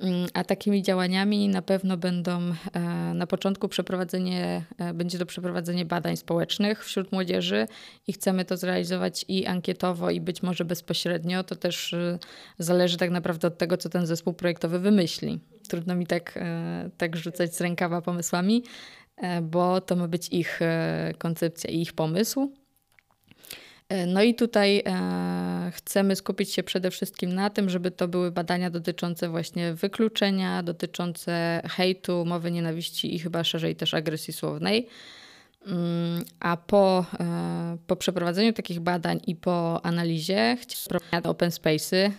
Mm, 0.00 0.26
a 0.34 0.44
takimi 0.44 0.82
działaniami 0.82 1.48
na 1.48 1.62
pewno 1.62 1.96
będą 1.96 2.40
e, 2.72 2.80
na 3.14 3.26
początku 3.26 3.68
przeprowadzenie, 3.68 4.64
e, 4.78 4.94
będzie 4.94 5.18
to 5.18 5.26
przeprowadzenie 5.26 5.84
badań 5.84 6.16
społecznych 6.16 6.84
wśród 6.84 7.12
młodzieży 7.12 7.66
i 8.06 8.12
chcemy 8.12 8.44
to 8.44 8.56
zrealizować 8.56 9.24
i 9.28 9.46
ankietowo, 9.46 10.10
i 10.10 10.20
być 10.20 10.42
może 10.42 10.64
bezpośrednio. 10.64 11.44
To 11.44 11.56
też 11.56 11.92
e, 11.94 12.18
zależy 12.58 12.96
tak 12.96 13.10
naprawdę 13.10 13.48
od 13.48 13.58
tego, 13.58 13.76
co 13.76 13.88
ten 13.88 14.06
zespół 14.06 14.32
projektowy 14.32 14.78
wymyśli. 14.78 15.40
Trudno 15.68 15.94
mi 15.94 16.06
tak, 16.06 16.38
tak 16.98 17.16
rzucać 17.16 17.54
z 17.54 17.60
rękawa 17.60 18.02
pomysłami, 18.02 18.64
bo 19.42 19.80
to 19.80 19.96
ma 19.96 20.08
być 20.08 20.28
ich 20.28 20.60
koncepcja 21.18 21.70
i 21.70 21.80
ich 21.80 21.92
pomysł. 21.92 22.52
E, 23.88 24.06
no 24.06 24.22
i 24.22 24.34
tutaj 24.34 24.82
e, 24.86 25.72
chcemy 25.74 26.16
skupić 26.16 26.52
się 26.52 26.62
przede 26.62 26.90
wszystkim 26.90 27.34
na 27.34 27.50
tym, 27.50 27.70
żeby 27.70 27.90
to 27.90 28.08
były 28.08 28.30
badania 28.30 28.70
dotyczące 28.70 29.28
właśnie 29.28 29.74
wykluczenia, 29.74 30.62
dotyczące 30.62 31.62
hejtu, 31.64 32.24
mowy 32.24 32.50
nienawiści 32.50 33.14
i 33.14 33.18
chyba 33.18 33.44
szerzej 33.44 33.76
też 33.76 33.94
agresji 33.94 34.32
słownej. 34.32 34.88
Mm, 35.66 36.24
a 36.40 36.56
po, 36.56 37.06
e, 37.20 37.76
po 37.86 37.96
przeprowadzeniu 37.96 38.52
takich 38.52 38.80
badań 38.80 39.20
i 39.26 39.36
po 39.36 39.86
analizie 39.86 40.56
chcieliśmy 40.60 40.98
open 41.22 41.50
space'y. 41.50 42.10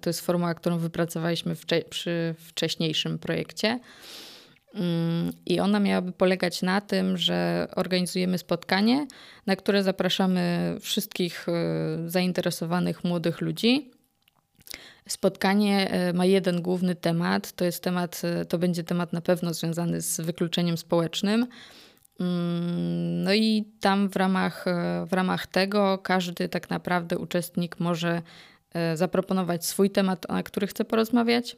To 0.00 0.10
jest 0.10 0.20
formuła, 0.20 0.54
którą 0.54 0.78
wypracowaliśmy 0.78 1.54
przy 1.90 2.34
wcześniejszym 2.38 3.18
projekcie. 3.18 3.80
I 5.46 5.60
ona 5.60 5.80
miałaby 5.80 6.12
polegać 6.12 6.62
na 6.62 6.80
tym, 6.80 7.16
że 7.16 7.68
organizujemy 7.76 8.38
spotkanie, 8.38 9.06
na 9.46 9.56
które 9.56 9.82
zapraszamy 9.82 10.76
wszystkich 10.80 11.46
e, 11.48 12.10
zainteresowanych 12.10 13.04
młodych 13.04 13.40
ludzi. 13.40 13.90
Spotkanie 15.08 15.90
e, 15.90 16.12
ma 16.12 16.24
jeden 16.24 16.62
główny 16.62 16.94
temat, 16.94 17.52
to 17.52 17.64
jest 17.64 17.82
temat, 17.82 18.22
e, 18.24 18.44
to 18.44 18.58
będzie 18.58 18.84
temat 18.84 19.12
na 19.12 19.20
pewno 19.20 19.54
związany 19.54 20.00
z 20.00 20.20
wykluczeniem 20.20 20.78
społecznym. 20.78 21.46
Mm, 22.20 23.22
no 23.22 23.34
i 23.34 23.64
tam 23.80 24.08
w 24.08 24.16
ramach, 24.16 24.64
w 25.06 25.12
ramach 25.12 25.46
tego 25.46 25.98
każdy 25.98 26.48
tak 26.48 26.70
naprawdę 26.70 27.18
uczestnik 27.18 27.80
może 27.80 28.22
zaproponować 28.94 29.66
swój 29.66 29.90
temat, 29.90 30.28
na 30.28 30.42
który 30.42 30.66
chce 30.66 30.84
porozmawiać 30.84 31.56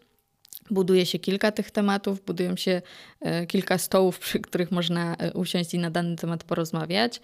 Buduje 0.72 1.06
się 1.06 1.18
kilka 1.18 1.52
tych 1.52 1.70
tematów, 1.70 2.24
budują 2.24 2.56
się 2.56 2.82
e, 3.20 3.46
kilka 3.46 3.78
stołów, 3.78 4.18
przy 4.24 4.40
których 4.40 4.70
można 4.70 5.16
e, 5.16 5.32
usiąść 5.32 5.74
i 5.74 5.78
na 5.78 5.90
dany 5.90 6.16
temat 6.16 6.44
porozmawiać. 6.44 7.20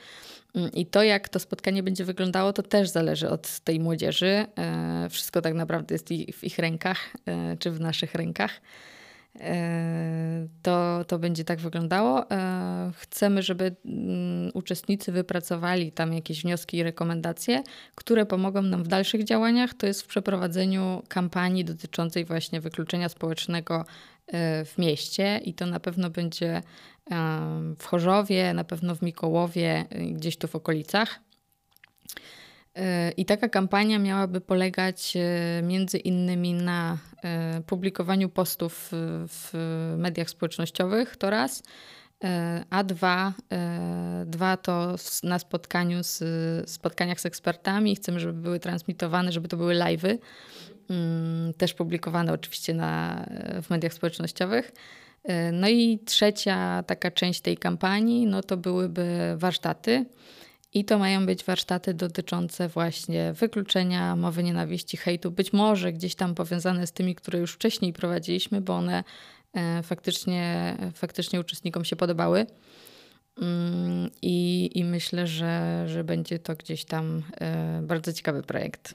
Mm, 0.54 0.72
I 0.72 0.86
to, 0.86 1.02
jak 1.02 1.28
to 1.28 1.38
spotkanie 1.38 1.82
będzie 1.82 2.04
wyglądało, 2.04 2.52
to 2.52 2.62
też 2.62 2.88
zależy 2.88 3.30
od 3.30 3.60
tej 3.60 3.80
młodzieży. 3.80 4.46
E, 4.58 5.08
wszystko 5.10 5.42
tak 5.42 5.54
naprawdę 5.54 5.94
jest 5.94 6.08
w 6.08 6.44
ich 6.44 6.58
rękach, 6.58 7.12
czy 7.58 7.70
w 7.70 7.80
naszych 7.80 8.14
rękach. 8.14 8.60
E, 9.40 10.48
to, 10.62 11.04
to 11.04 11.18
będzie 11.18 11.44
tak 11.44 11.60
wyglądało. 11.60 12.30
E, 12.30 12.92
chcemy, 12.94 13.42
żeby 13.42 13.76
mm, 13.84 14.50
uczestnicy 14.54 15.12
wypracowali 15.12 15.92
tam 15.92 16.12
jakieś 16.12 16.42
wnioski 16.42 16.76
i 16.76 16.82
rekomendacje, 16.82 17.62
które 17.94 18.26
pomogą 18.26 18.62
nam 18.62 18.84
w 18.84 18.88
dalszych 18.88 19.24
działaniach. 19.24 19.74
To 19.74 19.86
jest 19.86 20.02
w 20.02 20.06
przeprowadzeniu 20.06 21.02
kampanii 21.08 21.64
dotyczącej 21.64 22.24
właśnie 22.24 22.60
wykluczenia 22.60 23.08
społecznego 23.08 23.84
e, 24.26 24.64
w 24.64 24.78
mieście 24.78 25.40
i 25.44 25.54
to 25.54 25.66
na 25.66 25.80
pewno 25.80 26.10
będzie 26.10 26.62
w 27.78 27.84
Chorzowie, 27.84 28.54
na 28.54 28.64
pewno 28.64 28.94
w 28.94 29.02
Mikołowie, 29.02 29.84
gdzieś 30.12 30.36
tu 30.36 30.48
w 30.48 30.54
okolicach. 30.54 31.20
I 33.16 33.24
taka 33.24 33.48
kampania 33.48 33.98
miałaby 33.98 34.40
polegać 34.40 35.14
między 35.62 35.98
innymi 35.98 36.54
na 36.54 36.98
publikowaniu 37.66 38.28
postów 38.28 38.88
w 39.28 39.50
mediach 39.98 40.30
społecznościowych, 40.30 41.16
to 41.16 41.30
raz, 41.30 41.62
e, 42.24 42.64
a 42.70 42.84
dwa, 42.84 43.32
dwa 44.26 44.56
to 44.56 44.94
na 45.22 45.38
spotkaniu 45.38 46.02
z, 46.02 46.20
spotkaniach 46.70 47.20
z 47.20 47.26
ekspertami. 47.26 47.96
Chcemy, 47.96 48.20
żeby 48.20 48.40
były 48.40 48.60
transmitowane, 48.60 49.32
żeby 49.32 49.48
to 49.48 49.56
były 49.56 49.74
live'y, 49.74 50.18
mm, 50.90 51.54
też 51.54 51.74
publikowane 51.74 52.32
oczywiście 52.32 52.74
na, 52.74 53.24
w 53.62 53.70
mediach 53.70 53.94
społecznościowych. 53.94 54.72
No 55.52 55.68
i 55.68 55.98
trzecia 56.04 56.82
taka 56.82 57.10
część 57.10 57.40
tej 57.40 57.56
kampanii, 57.56 58.26
no 58.26 58.42
to 58.42 58.56
byłyby 58.56 59.34
warsztaty 59.36 60.06
i 60.72 60.84
to 60.84 60.98
mają 60.98 61.26
być 61.26 61.44
warsztaty 61.44 61.94
dotyczące 61.94 62.68
właśnie 62.68 63.32
wykluczenia, 63.32 64.16
mowy 64.16 64.42
nienawiści, 64.42 64.96
hejtu, 64.96 65.30
być 65.30 65.52
może 65.52 65.92
gdzieś 65.92 66.14
tam 66.14 66.34
powiązane 66.34 66.86
z 66.86 66.92
tymi, 66.92 67.14
które 67.14 67.38
już 67.38 67.52
wcześniej 67.52 67.92
prowadziliśmy, 67.92 68.60
bo 68.60 68.74
one 68.76 69.04
e, 69.54 69.82
faktycznie, 69.82 70.76
faktycznie 70.94 71.40
uczestnikom 71.40 71.84
się 71.84 71.96
podobały. 71.96 72.46
Mm, 73.40 74.10
I, 74.22 74.70
i 74.74 74.84
myślę, 74.84 75.26
że, 75.26 75.84
że 75.88 76.04
będzie 76.04 76.38
to 76.38 76.54
gdzieś 76.54 76.84
tam 76.84 77.22
e, 77.40 77.82
bardzo 77.82 78.12
ciekawy 78.12 78.42
projekt. 78.42 78.94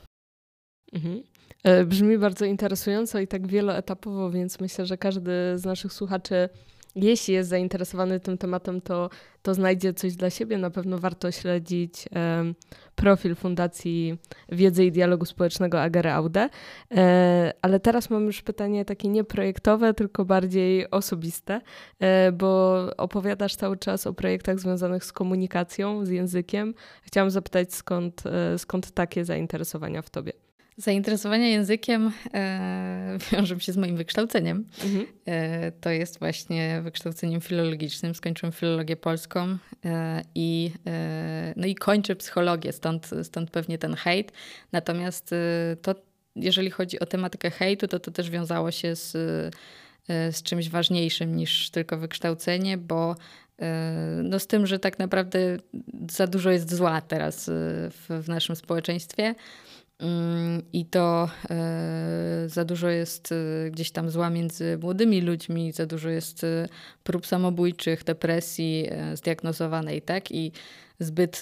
Mhm. 0.94 1.24
E, 1.64 1.86
brzmi 1.86 2.18
bardzo 2.18 2.46
interesująco 2.46 3.20
i 3.20 3.28
tak 3.28 3.48
wieloetapowo, 3.48 4.32
więc 4.32 4.60
myślę, 4.60 4.86
że 4.86 4.98
każdy 4.98 5.32
z 5.56 5.66
naszych 5.66 5.94
słuchaczy 5.94 6.50
jeśli 6.96 7.34
jest 7.34 7.50
zainteresowany 7.50 8.20
tym 8.20 8.38
tematem, 8.38 8.82
to, 8.82 9.10
to 9.42 9.54
znajdzie 9.54 9.94
coś 9.94 10.16
dla 10.16 10.30
siebie. 10.30 10.58
Na 10.58 10.70
pewno 10.70 10.98
warto 10.98 11.32
śledzić 11.32 12.10
profil 12.96 13.36
Fundacji 13.36 14.18
Wiedzy 14.50 14.86
i 14.86 14.92
Dialogu 14.92 15.26
Społecznego 15.26 15.82
Agere 15.82 16.14
Aude. 16.14 16.50
E, 16.92 17.54
ale 17.62 17.80
teraz 17.80 18.10
mam 18.10 18.26
już 18.26 18.42
pytanie 18.42 18.86
takie 18.86 19.08
nie 19.08 19.24
projektowe, 19.24 19.94
tylko 19.94 20.26
bardziej 20.26 20.92
osobiste, 20.92 21.62
e, 22.00 22.32
bo 22.32 22.80
opowiadasz 22.98 23.56
cały 23.56 23.78
czas 23.78 24.08
o 24.08 24.14
projektach 24.14 24.60
związanych 24.60 25.06
z 25.06 25.12
komunikacją, 25.12 26.06
z 26.06 26.10
językiem. 26.10 26.74
Chciałam 27.04 27.30
zapytać, 27.30 27.74
skąd, 27.74 28.24
e, 28.26 28.58
skąd 28.58 28.92
takie 28.92 29.26
zainteresowania 29.26 30.02
w 30.02 30.10
tobie? 30.10 30.34
Zainteresowanie 30.78 31.52
językiem 31.52 32.12
e, 32.34 33.18
wiąże 33.32 33.60
się 33.60 33.74
z 33.74 33.78
moim 33.78 33.98
wykształceniem. 33.98 34.66
Mhm. 34.84 35.06
E, 35.26 35.72
to 35.72 35.90
jest 35.90 36.20
właśnie 36.20 36.82
wykształceniem 36.84 37.42
filologicznym. 37.42 38.16
Skończyłam 38.16 38.54
filologię 38.54 38.96
polską 38.96 39.58
e, 39.86 40.22
i, 40.36 40.72
e, 40.88 41.54
no 41.56 41.68
i 41.68 41.76
kończę 41.76 42.16
psychologię, 42.16 42.72
stąd, 42.72 43.10
stąd 43.24 43.52
pewnie 43.52 43.78
ten 43.78 43.96
hejt. 43.96 44.32
Natomiast 44.72 45.34
e, 45.34 45.76
to, 45.82 45.96
jeżeli 46.36 46.70
chodzi 46.70 47.00
o 47.00 47.06
tematykę 47.06 47.52
hejtu, 47.52 47.88
to 47.88 48.00
to 48.00 48.12
też 48.12 48.30
wiązało 48.30 48.72
się 48.72 48.96
z, 48.96 49.16
e, 50.10 50.32
z 50.32 50.44
czymś 50.44 50.70
ważniejszym 50.70 51.36
niż 51.36 51.70
tylko 51.70 51.98
wykształcenie, 51.98 52.78
bo 52.78 53.16
no 54.24 54.40
z 54.40 54.48
tym, 54.48 54.68
że 54.68 54.80
tak 54.80 55.00
naprawdę 55.00 55.58
za 56.12 56.28
dużo 56.28 56.52
jest 56.52 56.76
zła 56.76 57.02
teraz 57.02 57.50
w, 57.50 58.22
w 58.24 58.28
naszym 58.28 58.56
społeczeństwie. 58.56 59.36
I 60.74 60.86
to 60.86 61.30
e, 61.50 62.44
za 62.48 62.66
dużo 62.66 62.90
jest 62.90 63.32
e, 63.32 63.72
gdzieś 63.72 63.92
tam 63.92 64.10
zła 64.10 64.30
między 64.30 64.78
młodymi 64.82 65.22
ludźmi, 65.22 65.72
za 65.72 65.86
dużo 65.86 66.10
jest 66.10 66.44
e, 66.44 66.68
prób 67.04 67.28
samobójczych, 67.28 68.04
depresji 68.04 68.90
zdiagnozowanej, 69.14 70.02
tak? 70.02 70.32
I 70.32 70.52
zbyt 71.00 71.42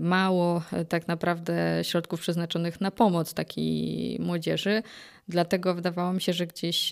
mało 0.00 0.62
tak 0.88 1.08
naprawdę 1.08 1.80
środków 1.82 2.20
przeznaczonych 2.20 2.80
na 2.80 2.90
pomoc 2.90 3.34
takiej 3.34 4.18
młodzieży. 4.20 4.82
Dlatego 5.28 5.74
wydawało 5.74 6.12
mi 6.12 6.20
się, 6.20 6.32
że 6.32 6.46
gdzieś 6.46 6.90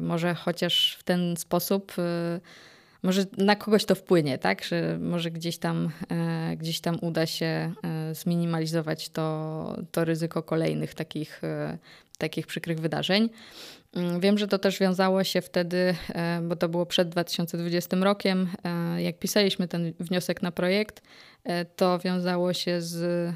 może 0.00 0.34
chociaż 0.34 0.96
w 1.00 1.02
ten 1.02 1.36
sposób 1.36 1.92
może 3.04 3.24
na 3.38 3.56
kogoś 3.56 3.84
to 3.84 3.94
wpłynie, 3.94 4.38
tak? 4.38 4.64
Że 4.64 4.98
może 5.00 5.30
gdzieś 5.30 5.58
tam, 5.58 5.90
e, 6.10 6.56
gdzieś 6.56 6.80
tam 6.80 6.98
uda 7.02 7.26
się 7.26 7.46
e, 7.46 8.14
zminimalizować 8.14 9.08
to, 9.08 9.76
to 9.92 10.04
ryzyko 10.04 10.42
kolejnych 10.42 10.94
takich, 10.94 11.44
e, 11.44 11.78
takich 12.18 12.46
przykrych 12.46 12.80
wydarzeń. 12.80 13.30
Mm, 13.94 14.20
wiem, 14.20 14.38
że 14.38 14.48
to 14.48 14.58
też 14.58 14.78
wiązało 14.78 15.24
się 15.24 15.40
wtedy, 15.42 15.94
bo 16.42 16.56
to 16.56 16.68
było 16.68 16.86
przed 16.86 17.08
2020 17.08 17.96
rokiem, 17.96 18.48
jak 18.98 19.18
pisaliśmy 19.18 19.68
ten 19.68 19.92
wniosek 20.00 20.42
na 20.42 20.52
projekt, 20.52 21.02
to 21.76 21.98
wiązało 21.98 22.52
się 22.52 22.80
z 22.80 23.30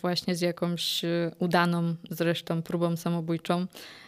właśnie 0.00 0.34
z 0.34 0.40
jakąś 0.40 1.02
udaną 1.38 1.94
zresztą 2.10 2.62
próbą 2.62 2.96
samobójczą 2.96 3.66
E, 3.66 4.07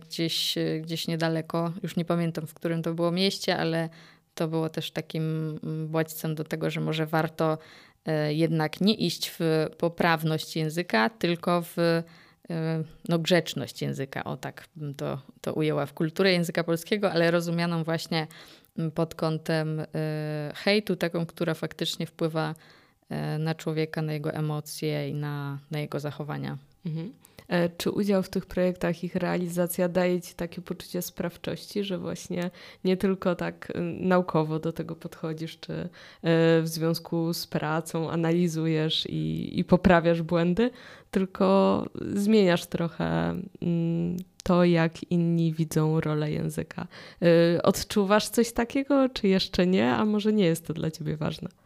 gdzieś, 0.00 0.54
gdzieś 0.82 1.08
niedaleko. 1.08 1.72
Już 1.82 1.96
nie 1.96 2.04
pamiętam, 2.04 2.46
w 2.46 2.54
którym 2.54 2.82
to 2.82 2.94
było 2.94 3.10
mieście, 3.10 3.56
ale 3.56 3.88
to 4.34 4.48
było 4.48 4.68
też 4.68 4.90
takim 4.90 5.58
bodźcem 5.88 6.34
do 6.34 6.44
tego, 6.44 6.70
że 6.70 6.80
może 6.80 7.06
warto 7.06 7.58
e, 8.06 8.34
jednak 8.34 8.80
nie 8.80 8.94
iść 8.94 9.32
w 9.38 9.66
poprawność 9.78 10.56
języka, 10.56 11.10
tylko 11.10 11.62
w 11.62 11.78
e, 11.78 12.02
no, 13.08 13.18
grzeczność 13.18 13.82
języka. 13.82 14.24
O 14.24 14.36
tak 14.36 14.68
bym 14.76 14.94
to, 14.94 15.22
to 15.40 15.54
ujęła 15.54 15.86
w 15.86 15.92
kulturę 15.92 16.32
języka 16.32 16.64
polskiego, 16.64 17.12
ale 17.12 17.30
rozumianą 17.30 17.84
właśnie 17.84 18.26
pod 18.94 19.14
kątem 19.14 19.82
hejtu, 20.54 20.96
taką, 20.96 21.26
która 21.26 21.54
faktycznie 21.54 22.06
wpływa 22.06 22.54
na 23.38 23.54
człowieka, 23.54 24.02
na 24.02 24.12
jego 24.12 24.32
emocje 24.32 25.08
i 25.08 25.14
na, 25.14 25.58
na 25.70 25.80
jego 25.80 26.00
zachowania. 26.00 26.58
Mhm. 26.86 27.12
E, 27.48 27.68
czy 27.68 27.90
udział 27.90 28.22
w 28.22 28.28
tych 28.28 28.46
projektach, 28.46 29.04
ich 29.04 29.14
realizacja 29.14 29.88
daje 29.88 30.20
ci 30.20 30.34
takie 30.34 30.62
poczucie 30.62 31.02
sprawczości, 31.02 31.84
że 31.84 31.98
właśnie 31.98 32.50
nie 32.84 32.96
tylko 32.96 33.34
tak 33.34 33.70
y, 33.70 33.80
naukowo 33.80 34.58
do 34.58 34.72
tego 34.72 34.96
podchodzisz, 34.96 35.58
czy 35.60 35.72
y, 35.72 35.88
w 36.62 36.64
związku 36.64 37.32
z 37.34 37.46
pracą 37.46 38.10
analizujesz 38.10 39.06
i, 39.06 39.50
i 39.58 39.64
poprawiasz 39.64 40.22
błędy, 40.22 40.70
tylko 41.10 41.86
zmieniasz 42.14 42.66
trochę 42.66 43.34
mm, 43.62 44.16
to, 44.42 44.64
jak 44.64 45.10
inni 45.10 45.52
widzą 45.52 46.00
rolę 46.00 46.30
języka. 46.30 46.86
Y, 47.56 47.62
odczuwasz 47.62 48.28
coś 48.28 48.52
takiego, 48.52 49.08
czy 49.08 49.28
jeszcze 49.28 49.66
nie, 49.66 49.92
a 49.92 50.04
może 50.04 50.32
nie 50.32 50.44
jest 50.44 50.66
to 50.66 50.74
dla 50.74 50.90
ciebie 50.90 51.16
ważne? 51.16 51.61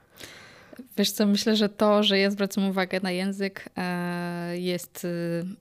Wiesz 0.97 1.11
co, 1.11 1.27
myślę, 1.27 1.57
że 1.57 1.69
to, 1.69 2.03
że 2.03 2.19
ja 2.19 2.31
zwracam 2.31 2.69
uwagę 2.69 3.01
na 3.03 3.11
język 3.11 3.65
e, 3.77 4.59
jest 4.59 5.07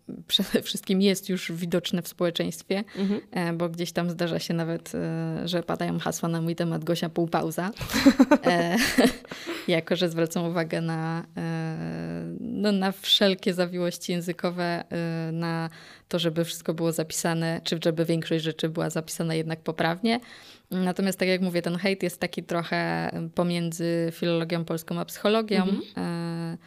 e, 0.10 0.14
przede 0.28 0.62
wszystkim 0.62 1.02
jest 1.02 1.30
już 1.30 1.52
widoczne 1.52 2.02
w 2.02 2.08
społeczeństwie, 2.08 2.84
mhm. 2.98 3.22
E, 3.32 3.54
bo 3.54 3.70
gdzieś 3.70 3.92
tam 3.92 4.10
zdarza 4.10 4.40
się 4.40 4.54
nawet, 4.54 4.92
że 5.46 5.64
padają 5.64 6.00
hasła 6.00 6.30
na 6.30 6.42
mój 6.42 6.56
temat 6.56 6.84
Gosia 6.84 7.10
półpauza. 7.10 7.72
jako, 9.68 9.96
że 9.96 10.10
zwracam 10.10 10.46
uwagę 10.46 10.82
na, 10.82 11.26
no, 12.40 12.72
na 12.72 12.92
wszelkie 12.92 13.54
zawiłości 13.54 14.12
językowe, 14.12 14.84
na 15.32 15.70
to, 16.08 16.20
żeby 16.20 16.46
wszystko 16.46 16.74
było 16.74 16.92
zapisane, 16.92 17.62
czy 17.64 17.80
żeby 17.84 18.06
większość 18.06 18.44
rzeczy 18.44 18.70
była 18.70 18.90
zapisana 18.90 19.36
jednak 19.36 19.60
poprawnie. 19.60 20.20
Natomiast 20.72 21.20
tak 21.20 21.28
jak 21.28 21.42
mówię, 21.42 21.62
ten 21.62 21.76
hejt 21.76 22.04
jest 22.04 22.20
taki 22.20 22.44
trochę 22.44 23.12
pomiędzy 23.36 24.10
filologią 24.12 24.66
polską 24.66 25.00
a 25.00 25.06
psychologią. 25.06 25.64
Mhm. 25.64 25.82
E, 25.98 26.58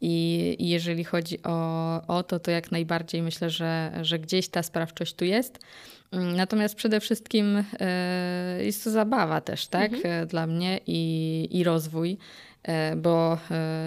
I, 0.00 0.56
I, 0.58 0.68
jeżeli 0.68 1.04
chodzi 1.04 1.42
o, 1.42 2.00
o 2.06 2.22
to, 2.22 2.40
to 2.40 2.50
jak 2.50 2.72
najbardziej 2.72 3.22
myślę, 3.22 3.50
że, 3.50 3.92
że 4.02 4.18
gdzieś 4.18 4.48
ta 4.48 4.62
sprawczość 4.62 5.14
tu 5.14 5.24
jest. 5.24 5.58
Natomiast 6.12 6.74
przede 6.74 7.00
wszystkim 7.00 7.64
e, 7.80 8.64
jest 8.64 8.84
to 8.84 8.90
zabawa 8.90 9.40
też, 9.40 9.66
tak, 9.66 9.92
mhm. 9.92 10.22
E, 10.22 10.26
dla 10.26 10.46
mnie 10.46 10.80
i, 10.86 11.48
i 11.50 11.64
rozwój 11.64 12.18
bo 12.96 13.38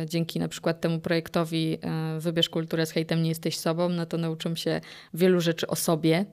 dzięki 0.06 0.39
na 0.39 0.48
przykład 0.48 0.82
temu 0.82 1.00
projektowi 1.00 1.78
Wybierz 2.20 2.50
kulturę 2.50 2.86
z 2.86 2.91
hejtem, 2.91 3.24
nie 3.24 3.30
jesteś 3.30 3.58
sobą, 3.58 3.89
no 3.89 4.06
to 4.06 4.18
nauczyłam 4.18 4.56
się 4.56 4.82
wielu 5.13 5.41
rzeczy 5.41 5.68
o 5.68 5.76
sobie. 5.76 6.26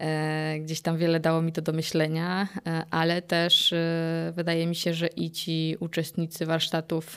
E, 0.00 0.58
gdzieś 0.60 0.80
tam 0.80 0.98
wiele 0.98 1.20
dało 1.20 1.42
mi 1.42 1.52
to 1.52 1.62
do 1.62 1.72
myślenia, 1.72 2.48
e, 2.66 2.82
ale 2.90 3.22
też 3.22 3.72
e, 3.72 4.32
wydaje 4.36 4.66
mi 4.66 4.74
się, 4.74 4.94
że 4.94 5.06
i 5.06 5.30
ci 5.30 5.76
uczestnicy 5.80 6.46
warsztatów 6.46 7.16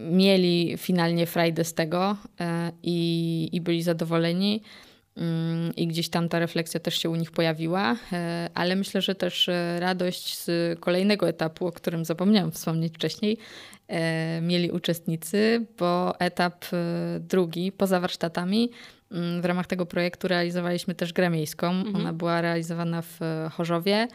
mieli 0.00 0.74
finalnie 0.78 1.26
frajdę 1.26 1.64
z 1.64 1.74
tego 1.74 2.16
i, 2.82 3.48
i 3.52 3.60
byli 3.60 3.82
zadowoleni. 3.82 4.62
Mm, 5.16 5.76
I 5.76 5.86
gdzieś 5.86 6.08
tam 6.08 6.28
ta 6.28 6.38
refleksja 6.38 6.80
też 6.80 6.98
się 6.98 7.10
u 7.10 7.16
nich 7.16 7.30
pojawiła, 7.30 7.96
ale 8.54 8.76
myślę, 8.76 9.02
że 9.02 9.14
też 9.14 9.50
radość 9.78 10.38
z 10.38 10.80
kolejnego 10.80 11.28
etapu, 11.28 11.66
o 11.66 11.72
którym 11.72 12.04
zapomniałam 12.04 12.52
wspomnieć 12.52 12.94
wcześniej, 12.94 13.38
mieli 14.42 14.70
uczestnicy, 14.70 15.66
bo 15.78 16.20
etap 16.20 16.64
drugi 17.20 17.72
poza 17.72 18.00
warsztatami 18.00 18.70
Mm, 19.14 19.42
w 19.42 19.44
ramach 19.44 19.66
tego 19.66 19.86
projektu 19.86 20.28
realizowaliśmy 20.28 20.94
też 20.94 21.12
grę 21.12 21.30
miejską. 21.30 21.70
Mhm. 21.70 21.96
Ona 21.96 22.12
była 22.12 22.40
realizowana 22.40 23.02
w 23.02 23.22
e, 23.22 23.50
Chorzowie. 23.52 24.08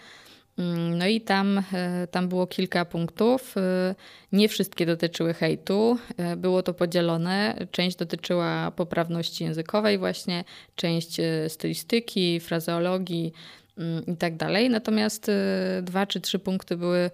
Mm, 0.60 0.98
no 0.98 1.08
i 1.08 1.22
tam, 1.22 1.64
e, 1.74 2.08
tam 2.08 2.28
było 2.28 2.48
kilka 2.48 2.86
punktów. 2.86 3.58
E, 3.58 3.96
nie 4.32 4.50
wszystkie 4.50 4.86
dotyczyły 4.86 5.34
hejtu. 5.34 5.98
Było 6.38 6.64
to 6.64 6.74
podzielone. 6.74 7.68
Część 7.72 7.98
dotyczyła 7.98 8.72
poprawności 8.72 9.44
językowej, 9.44 9.98
właśnie 9.98 10.44
część 10.76 11.18
stylistyki, 11.48 12.40
frazeologii 12.40 13.34
mm, 13.78 14.06
i 14.06 14.18
tak 14.18 14.38
dalej. 14.38 14.70
Natomiast 14.70 15.32
dwa 15.82 16.06
czy 16.06 16.22
trzy 16.22 16.40
punkty 16.40 16.78
były, 16.78 17.12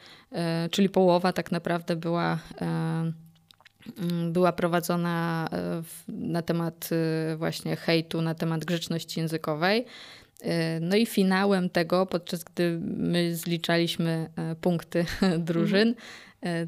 czyli 0.71 0.89
połowa 0.89 1.34
tak 1.34 1.51
naprawdę 1.51 1.95
była 1.95 2.39
Mm, 3.99 4.34
była 4.34 4.51
prowadzona 4.51 5.47
e, 5.51 5.84
na 6.08 6.41
temat 6.41 6.89
e, 6.91 7.36
właśnie 7.36 7.75
hejtu, 7.75 8.21
na 8.21 8.36
temat 8.36 8.65
grzeczności 8.65 9.19
językowej. 9.19 9.86
E, 10.45 10.79
no 10.79 10.95
i 10.95 11.05
finałem 11.05 11.69
tego, 11.69 12.05
podczas 12.05 12.43
gdy 12.43 12.79
my 12.84 13.36
zliczaliśmy 13.36 14.29
punkty 14.62 15.05
drużyn, 15.39 15.95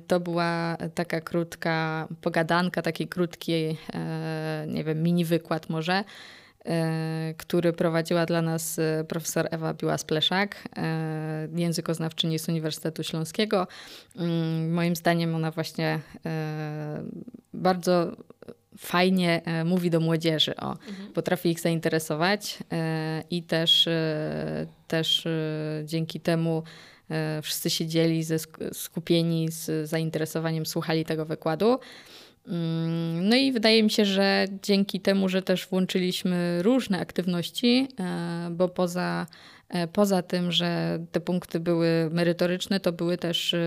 to 0.07 0.19
była 0.19 0.77
taka 0.95 1.21
krótka 1.21 2.07
pogadanka, 2.21 2.81
taki 2.81 3.07
krótki, 3.07 3.77
nie 4.67 4.83
wiem, 4.83 5.03
mini 5.03 5.25
wykład 5.25 5.69
może, 5.69 6.03
E, 6.67 7.33
który 7.37 7.73
prowadziła 7.73 8.25
dla 8.25 8.41
nas 8.41 8.79
e, 8.79 9.03
profesor 9.07 9.47
Ewa 9.51 9.73
Biła-Spleszak, 9.73 10.55
e, 10.77 11.47
językoznawczyni 11.55 12.39
z 12.39 12.49
Uniwersytetu 12.49 13.03
Śląskiego. 13.03 13.67
Mm, 14.15 14.73
moim 14.73 14.95
zdaniem 14.95 15.35
ona 15.35 15.51
właśnie 15.51 15.99
bardzo 17.53 18.11
fajnie 18.77 19.41
mówi 19.65 19.89
do 19.89 19.99
młodzieży, 19.99 20.55
o, 20.55 20.71
mhm. 20.71 21.13
potrafi 21.13 21.49
ich 21.49 21.59
zainteresować 21.59 22.59
i 23.29 23.43
też, 23.43 23.89
też 24.87 25.27
dzięki 25.85 26.19
temu 26.19 26.63
wszyscy 27.41 27.69
siedzieli 27.69 28.23
ze 28.23 28.35
skupieni 28.73 29.51
z 29.51 29.89
zainteresowaniem, 29.89 30.65
słuchali 30.65 31.05
tego 31.05 31.25
wykładu. 31.25 31.79
Mm, 32.47 33.29
no 33.29 33.35
i 33.35 33.51
wydaje 33.51 33.83
mi 33.83 33.89
się, 33.89 34.05
że 34.05 34.45
dzięki 34.63 34.99
temu, 34.99 35.29
że 35.29 35.41
też 35.41 35.67
włączyliśmy 35.67 36.63
różne 36.63 36.99
aktywności, 36.99 37.87
e, 37.99 38.49
bo 38.51 38.69
poza, 38.69 39.25
e, 39.69 39.87
poza 39.87 40.21
tym, 40.21 40.51
że 40.51 40.99
te 41.11 41.19
punkty 41.19 41.59
były 41.59 42.09
merytoryczne, 42.11 42.79
to 42.79 42.91
były 42.91 43.17
też, 43.17 43.53
e, 43.53 43.57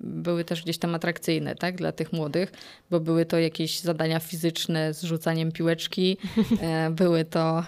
były 0.00 0.44
też 0.44 0.62
gdzieś 0.62 0.78
tam 0.78 0.94
atrakcyjne 0.94 1.54
tak, 1.54 1.76
dla 1.76 1.92
tych 1.92 2.12
młodych, 2.12 2.52
bo 2.90 3.00
były 3.00 3.26
to 3.26 3.38
jakieś 3.38 3.80
zadania 3.80 4.20
fizyczne 4.20 4.94
z 4.94 5.02
rzucaniem 5.02 5.52
piłeczki, 5.52 6.16
były 6.90 7.24
to 7.24 7.64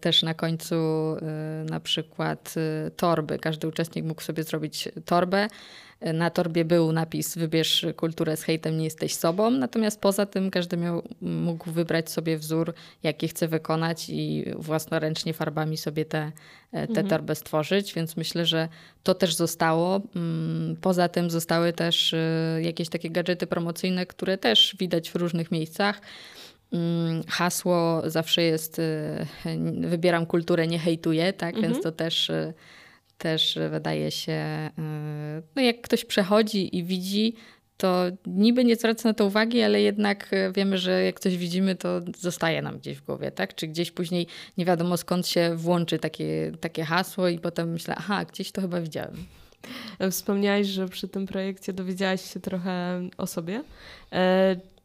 też 0.00 0.22
na 0.22 0.34
końcu 0.34 0.76
na 1.70 1.80
przykład 1.80 2.54
torby. 2.96 3.38
Każdy 3.38 3.68
uczestnik 3.68 4.04
mógł 4.04 4.22
sobie 4.22 4.42
zrobić 4.42 4.88
torbę. 5.04 5.48
Na 6.14 6.30
torbie 6.30 6.64
był 6.64 6.92
napis 6.92 7.38
wybierz 7.38 7.86
kulturę 7.96 8.36
z 8.36 8.42
hejtem, 8.42 8.78
nie 8.78 8.84
jesteś 8.84 9.14
sobą. 9.14 9.50
Natomiast 9.50 10.00
poza 10.00 10.26
tym 10.26 10.50
każdy 10.50 10.76
miał, 10.76 11.02
mógł 11.20 11.70
wybrać 11.70 12.10
sobie 12.10 12.38
wzór, 12.38 12.74
jaki 13.02 13.28
chce 13.28 13.48
wykonać 13.48 14.06
i 14.08 14.44
własnoręcznie 14.56 15.32
farbami 15.32 15.76
sobie 15.76 16.04
tę 16.04 16.32
te, 16.70 16.86
te 16.86 16.88
mhm. 16.88 17.08
torbę 17.08 17.34
stworzyć. 17.34 17.94
Więc 17.94 18.16
myślę, 18.16 18.46
że 18.46 18.68
to 19.02 19.14
też 19.14 19.34
zostało. 19.34 20.00
Mm, 20.16 20.76
poza 20.80 21.08
tym 21.08 21.30
zostały 21.30 21.72
też 21.72 22.12
y, 22.12 22.60
jakieś 22.62 22.88
takie 22.88 23.10
gadżety 23.10 23.46
promocyjne, 23.46 24.06
które 24.06 24.38
też 24.38 24.76
widać 24.78 25.10
w 25.10 25.14
różnych 25.14 25.50
miejscach. 25.50 26.00
Mm, 26.72 27.22
hasło 27.28 28.02
zawsze 28.04 28.42
jest 28.42 28.78
y, 28.78 29.26
wybieram 29.80 30.26
kulturę, 30.26 30.66
nie 30.66 30.78
hejtuję, 30.78 31.32
tak? 31.32 31.54
Mhm. 31.54 31.72
Więc 31.72 31.84
to 31.84 31.92
też 31.92 32.30
y, 32.30 32.54
też 33.20 33.58
wydaje 33.70 34.10
się, 34.10 34.70
y, 34.78 35.42
no 35.56 35.62
jak 35.62 35.80
ktoś 35.80 36.04
przechodzi 36.04 36.76
i 36.76 36.84
widzi, 36.84 37.34
to 37.76 38.04
niby 38.26 38.64
nie 38.64 38.76
zwraca 38.76 39.08
na 39.08 39.14
to 39.14 39.26
uwagi, 39.26 39.62
ale 39.62 39.80
jednak 39.80 40.32
y, 40.32 40.52
wiemy, 40.52 40.78
że 40.78 41.04
jak 41.04 41.20
coś 41.20 41.36
widzimy, 41.36 41.76
to 41.76 42.00
zostaje 42.18 42.62
nam 42.62 42.78
gdzieś 42.78 42.96
w 42.96 43.04
głowie, 43.04 43.30
tak? 43.30 43.54
Czy 43.54 43.66
gdzieś 43.68 43.90
później 43.90 44.26
nie 44.58 44.64
wiadomo 44.64 44.96
skąd 44.96 45.26
się 45.26 45.56
włączy 45.56 45.98
takie, 45.98 46.52
takie 46.60 46.84
hasło 46.84 47.28
i 47.28 47.38
potem 47.38 47.72
myślę, 47.72 47.94
aha, 47.98 48.24
gdzieś 48.24 48.52
to 48.52 48.60
chyba 48.60 48.80
widziałem. 48.80 49.16
Wspomniałaś, 50.10 50.66
że 50.66 50.88
przy 50.88 51.08
tym 51.08 51.26
projekcie 51.26 51.72
dowiedziałaś 51.72 52.32
się 52.32 52.40
trochę 52.40 53.02
o 53.18 53.26
sobie. 53.26 53.62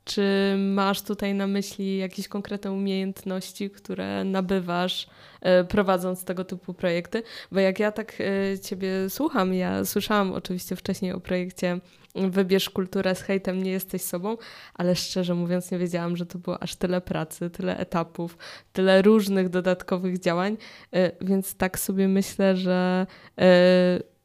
Czy 0.05 0.55
masz 0.57 1.01
tutaj 1.01 1.33
na 1.33 1.47
myśli 1.47 1.97
jakieś 1.97 2.27
konkretne 2.27 2.71
umiejętności, 2.71 3.69
które 3.69 4.23
nabywasz 4.23 5.07
e, 5.41 5.63
prowadząc 5.63 6.25
tego 6.25 6.45
typu 6.45 6.73
projekty? 6.73 7.23
Bo 7.51 7.59
jak 7.59 7.79
ja 7.79 7.91
tak 7.91 8.13
e, 8.21 8.59
Ciebie 8.59 9.09
słucham, 9.09 9.53
ja 9.53 9.85
słyszałam 9.85 10.33
oczywiście 10.33 10.75
wcześniej 10.75 11.11
o 11.11 11.19
projekcie 11.19 11.79
Wybierz 12.15 12.69
kulturę 12.69 13.15
z 13.15 13.21
hejtem, 13.21 13.63
nie 13.63 13.71
jesteś 13.71 14.01
sobą, 14.01 14.37
ale 14.73 14.95
szczerze 14.95 15.35
mówiąc, 15.35 15.71
nie 15.71 15.77
wiedziałam, 15.77 16.17
że 16.17 16.25
to 16.25 16.39
było 16.39 16.63
aż 16.63 16.75
tyle 16.75 17.01
pracy, 17.01 17.49
tyle 17.49 17.77
etapów, 17.77 18.37
tyle 18.73 19.01
różnych 19.01 19.49
dodatkowych 19.49 20.19
działań, 20.19 20.57
e, 20.93 21.11
więc 21.21 21.55
tak 21.55 21.79
sobie 21.79 22.07
myślę, 22.07 22.57
że 22.57 23.07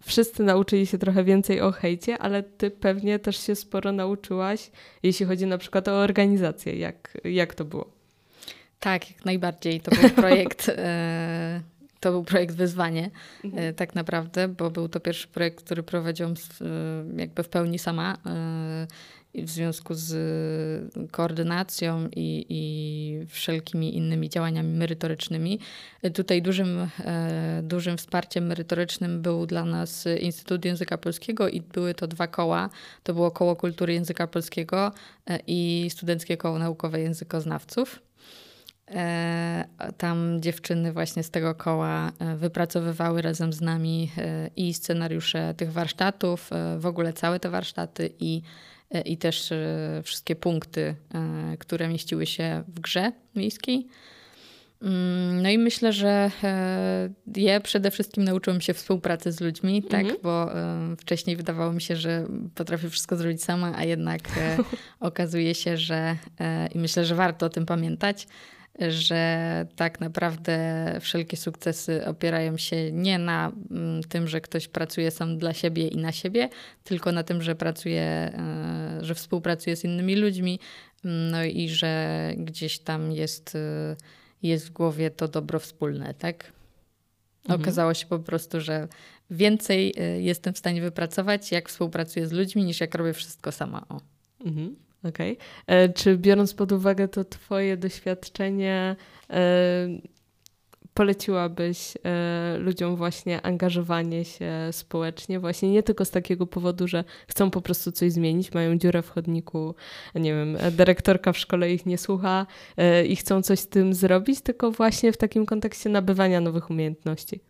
wszyscy 0.02 0.42
nauczyli 0.42 0.86
się 0.86 0.98
trochę 0.98 1.24
więcej 1.24 1.60
o 1.60 1.72
hejcie, 1.72 2.18
ale 2.18 2.42
ty 2.42 2.70
pewnie 2.70 3.18
też 3.18 3.46
się 3.46 3.54
sporo 3.54 3.92
nauczyłaś, 3.92 4.70
jeśli 5.02 5.26
chodzi 5.26 5.46
na 5.46 5.58
przykład 5.58 5.88
o 5.88 5.92
organizację. 5.92 6.76
Jak, 6.76 7.18
jak 7.24 7.54
to 7.54 7.64
było? 7.64 7.90
Tak, 8.80 9.10
jak 9.10 9.24
najbardziej. 9.24 9.80
To 9.80 9.90
był 9.96 10.10
projekt, 10.10 10.68
e, 10.76 11.60
to 12.00 12.10
był 12.10 12.24
projekt 12.24 12.54
wyzwanie 12.54 13.10
mhm. 13.44 13.64
e, 13.64 13.72
tak 13.72 13.94
naprawdę, 13.94 14.48
bo 14.48 14.70
był 14.70 14.88
to 14.88 15.00
pierwszy 15.00 15.28
projekt, 15.28 15.64
który 15.64 15.82
prowadziłam 15.82 16.34
jakby 17.16 17.42
w 17.42 17.48
pełni 17.48 17.78
sama 17.78 18.16
w 19.35 19.51
związku 19.51 19.95
z 19.95 20.12
koordynacją 21.11 22.09
i, 22.16 22.47
i 22.49 23.27
wszelkimi 23.27 23.97
innymi 23.97 24.29
działaniami 24.29 24.75
merytorycznymi. 24.75 25.59
Tutaj 26.14 26.43
dużym, 26.43 26.88
e, 27.05 27.61
dużym 27.62 27.97
wsparciem 27.97 28.47
merytorycznym 28.47 29.23
był 29.23 29.47
dla 29.47 29.64
nas 29.64 30.05
Instytut 30.21 30.64
Języka 30.64 30.99
Polskiego 30.99 31.49
i 31.49 31.61
były 31.61 31.95
to 31.95 32.07
dwa 32.07 32.27
koła. 32.27 32.71
To 33.03 33.14
było 33.14 33.31
Koło 33.31 33.57
Kultury 33.57 33.93
Języka 33.93 34.27
Polskiego 34.27 34.93
e, 35.27 35.38
i 35.47 35.88
Studenckie 35.90 36.37
Koło 36.37 36.59
Naukowe 36.59 37.01
Językoznawców. 37.01 38.10
E, 38.90 39.64
tam 39.98 40.42
dziewczyny 40.42 40.92
właśnie 40.92 41.22
z 41.22 41.31
tego 41.31 41.55
koła 41.55 42.12
wypracowywały 42.37 43.22
razem 43.22 43.53
z 43.53 43.61
nami 43.61 44.11
i 44.57 44.74
scenariusze 44.74 45.55
tych 45.55 45.72
warsztatów, 45.72 46.50
w 46.79 46.87
ogóle 46.87 47.12
całe 47.12 47.40
te 47.40 47.50
warsztaty 47.50 48.11
i 48.20 48.42
i 49.05 49.16
też 49.16 49.53
e, 49.53 50.00
wszystkie 50.05 50.37
punkty, 50.37 50.94
e, 51.14 51.57
które 51.59 51.88
mieściły 51.88 52.26
się 52.26 52.64
w 52.68 52.81
grze 52.81 53.12
miejskiej. 53.37 53.87
Mm, 54.83 55.42
no 55.42 55.48
i 55.48 55.59
myślę, 55.59 55.92
że 55.92 56.31
e, 56.44 57.11
ja 57.37 57.61
przede 57.61 57.90
wszystkim 57.90 58.24
nauczyłam 58.24 58.61
się 58.61 58.74
współpracy 58.74 59.33
z 59.33 59.40
ludźmi, 59.40 59.83
tak? 59.83 60.00
Mhm. 60.00 60.18
Bo 60.22 60.50
wcześniej 60.98 61.37
wydawało 61.37 61.72
mi 61.72 61.83
się, 61.83 61.96
że 61.96 62.26
potrafię 62.55 62.90
wszystko 62.90 63.16
zrobić 63.16 63.42
sama, 63.42 63.72
a 63.76 63.85
jednak 63.85 64.20
okazuje 65.00 65.55
się, 65.55 65.76
że 65.76 66.16
i 66.74 66.79
myślę, 66.79 67.05
że 67.05 67.14
warto 67.14 67.46
o 67.46 67.50
tym 67.50 67.66
pamiętać, 67.66 68.26
że 68.78 69.66
tak 69.76 70.00
naprawdę 70.00 70.59
wszelkie 71.00 71.37
sukcesy 71.37 72.06
opierają 72.06 72.56
się 72.56 72.92
nie 72.92 73.18
na 73.18 73.52
mm, 73.70 74.02
tym, 74.02 74.28
że 74.28 74.40
ktoś 74.40 74.68
pracuje 74.68 75.11
sam 75.11 75.38
dla 75.38 75.52
siebie 75.52 75.88
i 75.88 75.96
na 75.96 76.12
siebie, 76.12 76.48
tylko 76.85 77.12
na 77.12 77.22
tym, 77.22 77.42
że 77.42 77.54
pracuje, 77.54 78.02
e, 78.02 78.98
że 79.00 79.14
współpracuje 79.14 79.76
z 79.76 79.85
innymi 79.85 80.16
ludźmi, 80.16 80.59
no 81.04 81.44
i 81.44 81.68
że 81.68 82.33
gdzieś 82.37 82.78
tam 82.78 83.12
jest, 83.12 83.54
e, 83.54 83.96
jest 84.42 84.68
w 84.68 84.70
głowie 84.70 85.11
to 85.11 85.28
dobro 85.28 85.59
wspólne, 85.59 86.14
tak? 86.14 86.52
Mhm. 87.42 87.61
Okazało 87.61 87.94
się 87.94 88.06
po 88.06 88.18
prostu, 88.18 88.61
że 88.61 88.88
więcej 89.30 89.94
e, 89.98 90.20
jestem 90.20 90.54
w 90.54 90.59
stanie 90.59 90.80
wypracować, 90.80 91.52
jak 91.52 91.68
współpracuję 91.68 92.26
z 92.26 92.33
ludźmi, 92.33 92.64
niż 92.64 92.80
jak 92.80 92.94
robię 92.94 93.12
wszystko 93.12 93.52
sama. 93.52 93.87
O. 93.88 94.00
Mhm. 94.44 94.76
Okej. 95.04 95.32
Okay. 95.32 95.76
E, 95.76 95.88
czy 95.88 96.18
biorąc 96.18 96.54
pod 96.54 96.72
uwagę 96.72 97.08
to 97.08 97.24
Twoje 97.24 97.76
doświadczenie, 97.76 98.96
e, 99.30 99.88
poleciłabyś 100.94 101.94
e, 102.04 102.58
ludziom 102.58 102.96
właśnie 102.96 103.42
angażowanie 103.42 104.24
się 104.24 104.52
społecznie, 104.72 105.40
właśnie 105.40 105.70
nie 105.70 105.82
tylko 105.82 106.04
z 106.04 106.10
takiego 106.10 106.46
powodu, 106.46 106.88
że 106.88 107.04
chcą 107.28 107.50
po 107.50 107.60
prostu 107.60 107.92
coś 107.92 108.12
zmienić, 108.12 108.52
mają 108.52 108.78
dziurę 108.78 109.02
w 109.02 109.10
chodniku, 109.10 109.74
nie 110.14 110.34
wiem, 110.34 110.56
dyrektorka 110.72 111.32
w 111.32 111.38
szkole 111.38 111.72
ich 111.72 111.86
nie 111.86 111.98
słucha 111.98 112.46
i 113.08 113.16
chcą 113.16 113.42
coś 113.42 113.58
z 113.58 113.68
tym 113.68 113.94
zrobić, 113.94 114.40
tylko 114.40 114.70
właśnie 114.70 115.12
w 115.12 115.16
takim 115.16 115.46
kontekście 115.46 115.90
nabywania 115.90 116.40
nowych 116.40 116.70
umiejętności. 116.70 117.49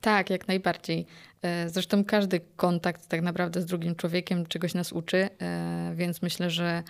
Tak, 0.00 0.30
jak 0.30 0.48
najbardziej. 0.48 1.06
E, 1.42 1.68
zresztą 1.68 2.04
każdy 2.04 2.40
kontakt 2.56 3.08
tak 3.08 3.22
naprawdę 3.22 3.60
z 3.60 3.66
drugim 3.66 3.94
człowiekiem 3.94 4.46
czegoś 4.46 4.74
nas 4.74 4.92
uczy, 4.92 5.28
e, 5.42 5.92
więc 5.94 6.22
myślę, 6.22 6.50
że, 6.50 6.82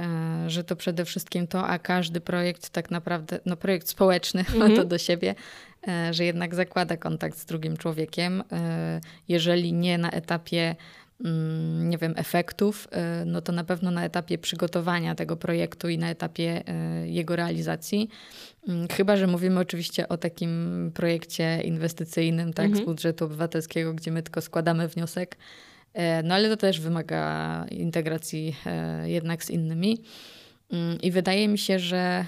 e, 0.00 0.50
że 0.50 0.64
to 0.64 0.76
przede 0.76 1.04
wszystkim 1.04 1.46
to, 1.46 1.66
a 1.66 1.78
każdy 1.78 2.20
projekt 2.20 2.70
tak 2.70 2.90
naprawdę, 2.90 3.40
no 3.46 3.56
projekt 3.56 3.88
społeczny 3.88 4.42
-hmm. 4.42 4.56
ma 4.58 4.64
to 4.64 4.70
mhm. 4.70 4.88
do 4.88 4.98
siebie, 4.98 5.34
że 6.10 6.24
jednak 6.24 6.54
zakłada 6.54 6.96
kontakt 6.96 7.38
z 7.38 7.44
drugim 7.44 7.76
człowiekiem. 7.76 8.42
Jeżeli 9.28 9.72
nie 9.72 9.98
na 9.98 10.10
etapie 10.10 10.76
nie 11.84 11.98
wiem, 11.98 12.14
efektów, 12.16 12.88
y, 13.22 13.24
no 13.24 13.40
to 13.40 13.52
na 13.52 13.64
pewno 13.64 13.90
na 13.90 14.04
etapie 14.04 14.38
przygotowania 14.38 15.14
tego 15.14 15.36
projektu 15.36 15.88
i 15.88 15.98
na 15.98 16.10
etapie 16.10 16.62
y, 17.04 17.08
jego 17.08 17.36
realizacji. 17.36 18.08
Mm, 18.68 18.88
chyba, 18.88 19.16
że 19.16 19.26
mówimy 19.26 19.60
oczywiście 19.60 20.08
o 20.08 20.16
takim 20.16 20.90
projekcie 20.94 21.60
inwestycyjnym, 21.64 22.52
tak, 22.52 22.66
mhm. 22.66 22.84
z 22.84 22.86
budżetu 22.86 23.24
obywatelskiego, 23.24 23.94
gdzie 23.94 24.10
my 24.10 24.22
tylko 24.22 24.40
składamy 24.40 24.88
wniosek. 24.88 25.36
E, 25.94 26.22
no 26.22 26.34
ale 26.34 26.48
to 26.48 26.56
też 26.56 26.80
wymaga 26.80 27.66
integracji 27.70 28.56
jednak 29.04 29.44
z 29.44 29.50
innymi. 29.50 30.02
Mm, 30.70 31.00
I 31.00 31.10
wydaje 31.10 31.48
mi 31.48 31.58
się, 31.58 31.78
że, 31.78 32.24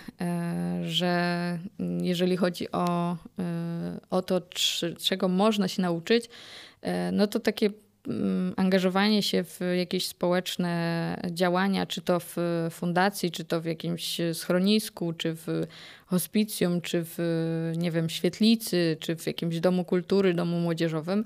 że 0.82 1.58
jeżeli 2.00 2.36
chodzi 2.36 2.72
o, 2.72 3.16
o 4.10 4.22
to, 4.22 4.42
czego 4.98 5.28
można 5.28 5.68
się 5.68 5.82
nauczyć, 5.82 6.28
no 7.12 7.26
to 7.26 7.40
takie 7.40 7.70
Mm, 7.70 7.89
angażowanie 8.56 9.22
się 9.22 9.44
w 9.44 9.60
jakieś 9.76 10.08
społeczne 10.08 11.16
działania, 11.30 11.86
czy 11.86 12.00
to 12.00 12.20
w 12.20 12.36
fundacji, 12.70 13.30
czy 13.30 13.44
to 13.44 13.60
w 13.60 13.64
jakimś 13.64 14.20
schronisku, 14.32 15.12
czy 15.12 15.34
w 15.34 15.66
hospicjum, 16.06 16.80
czy 16.80 17.04
w, 17.04 17.18
nie 17.76 17.90
wiem, 17.90 18.10
świetlicy, 18.10 18.96
czy 19.00 19.16
w 19.16 19.26
jakimś 19.26 19.60
domu 19.60 19.84
kultury, 19.84 20.34
domu 20.34 20.60
młodzieżowym, 20.60 21.24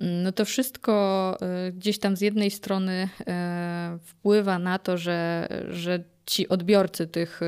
mm, 0.00 0.22
no 0.22 0.32
to 0.32 0.44
wszystko 0.44 1.36
y, 1.68 1.72
gdzieś 1.72 1.98
tam 1.98 2.16
z 2.16 2.20
jednej 2.20 2.50
strony 2.50 3.08
y, 3.20 3.98
wpływa 3.98 4.58
na 4.58 4.78
to, 4.78 4.98
że, 4.98 5.48
że 5.70 6.04
ci 6.26 6.48
odbiorcy 6.48 7.06
tych, 7.06 7.40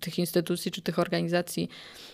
tych 0.00 0.18
instytucji 0.18 0.70
czy 0.70 0.82
tych 0.82 0.98
organizacji, 0.98 1.62
mm, 1.62 2.11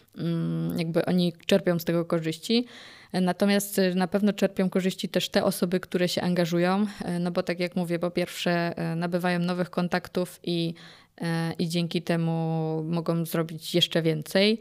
jakby 0.76 1.04
oni 1.04 1.32
czerpią 1.46 1.78
z 1.78 1.84
tego 1.84 2.04
korzyści. 2.04 2.66
Natomiast 3.12 3.80
na 3.94 4.08
pewno 4.08 4.32
czerpią 4.32 4.70
korzyści 4.70 5.08
też 5.08 5.28
te 5.28 5.44
osoby, 5.44 5.80
które 5.80 6.08
się 6.08 6.22
angażują, 6.22 6.86
no 7.20 7.30
bo 7.30 7.42
tak 7.42 7.60
jak 7.60 7.76
mówię, 7.76 7.98
po 7.98 8.10
pierwsze 8.10 8.74
nabywają 8.96 9.38
nowych 9.38 9.70
kontaktów 9.70 10.40
i, 10.42 10.74
i 11.58 11.68
dzięki 11.68 12.02
temu 12.02 12.84
mogą 12.88 13.24
zrobić 13.24 13.74
jeszcze 13.74 14.02
więcej. 14.02 14.60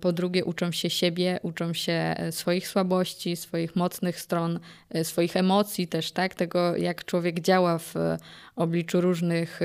Po 0.00 0.12
drugie, 0.12 0.44
uczą 0.44 0.72
się 0.72 0.90
siebie, 0.90 1.38
uczą 1.42 1.72
się 1.72 1.92
e, 1.92 2.32
swoich 2.32 2.68
słabości, 2.68 3.36
swoich 3.36 3.76
mocnych 3.76 4.20
stron, 4.20 4.60
e, 4.90 5.04
swoich 5.04 5.36
emocji 5.36 5.88
też, 5.88 6.12
tak? 6.12 6.34
Tego, 6.34 6.76
jak 6.76 7.04
człowiek 7.04 7.40
działa 7.40 7.78
w 7.78 7.96
e, 7.96 8.18
obliczu 8.56 9.00
różnych, 9.00 9.60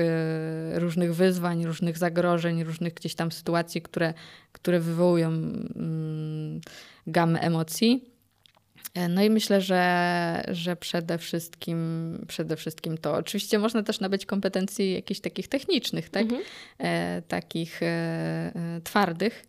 różnych 0.74 1.14
wyzwań, 1.14 1.64
różnych 1.66 1.98
zagrożeń, 1.98 2.64
różnych 2.64 2.94
gdzieś 2.94 3.14
tam 3.14 3.32
sytuacji, 3.32 3.82
które, 3.82 4.14
które 4.52 4.80
wywołują 4.80 5.28
mm, 5.28 6.60
gamę 7.06 7.40
emocji. 7.40 8.04
No 9.08 9.22
i 9.22 9.30
myślę, 9.30 9.60
że, 9.60 10.44
że 10.48 10.76
przede, 10.76 11.18
wszystkim, 11.18 12.18
przede 12.28 12.56
wszystkim 12.56 12.98
to. 12.98 13.14
Oczywiście 13.14 13.58
można 13.58 13.82
też 13.82 14.00
nabyć 14.00 14.26
kompetencji 14.26 14.94
jakichś 14.94 15.20
takich 15.20 15.48
technicznych, 15.48 16.08
tak? 16.08 16.22
Mhm. 16.22 16.42
E, 16.78 17.22
takich 17.28 17.82
e, 17.82 18.80
twardych. 18.84 19.44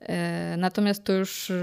E, 0.00 0.56
natomiast 0.56 1.04
to 1.04 1.12
już 1.12 1.50
e, 1.50 1.54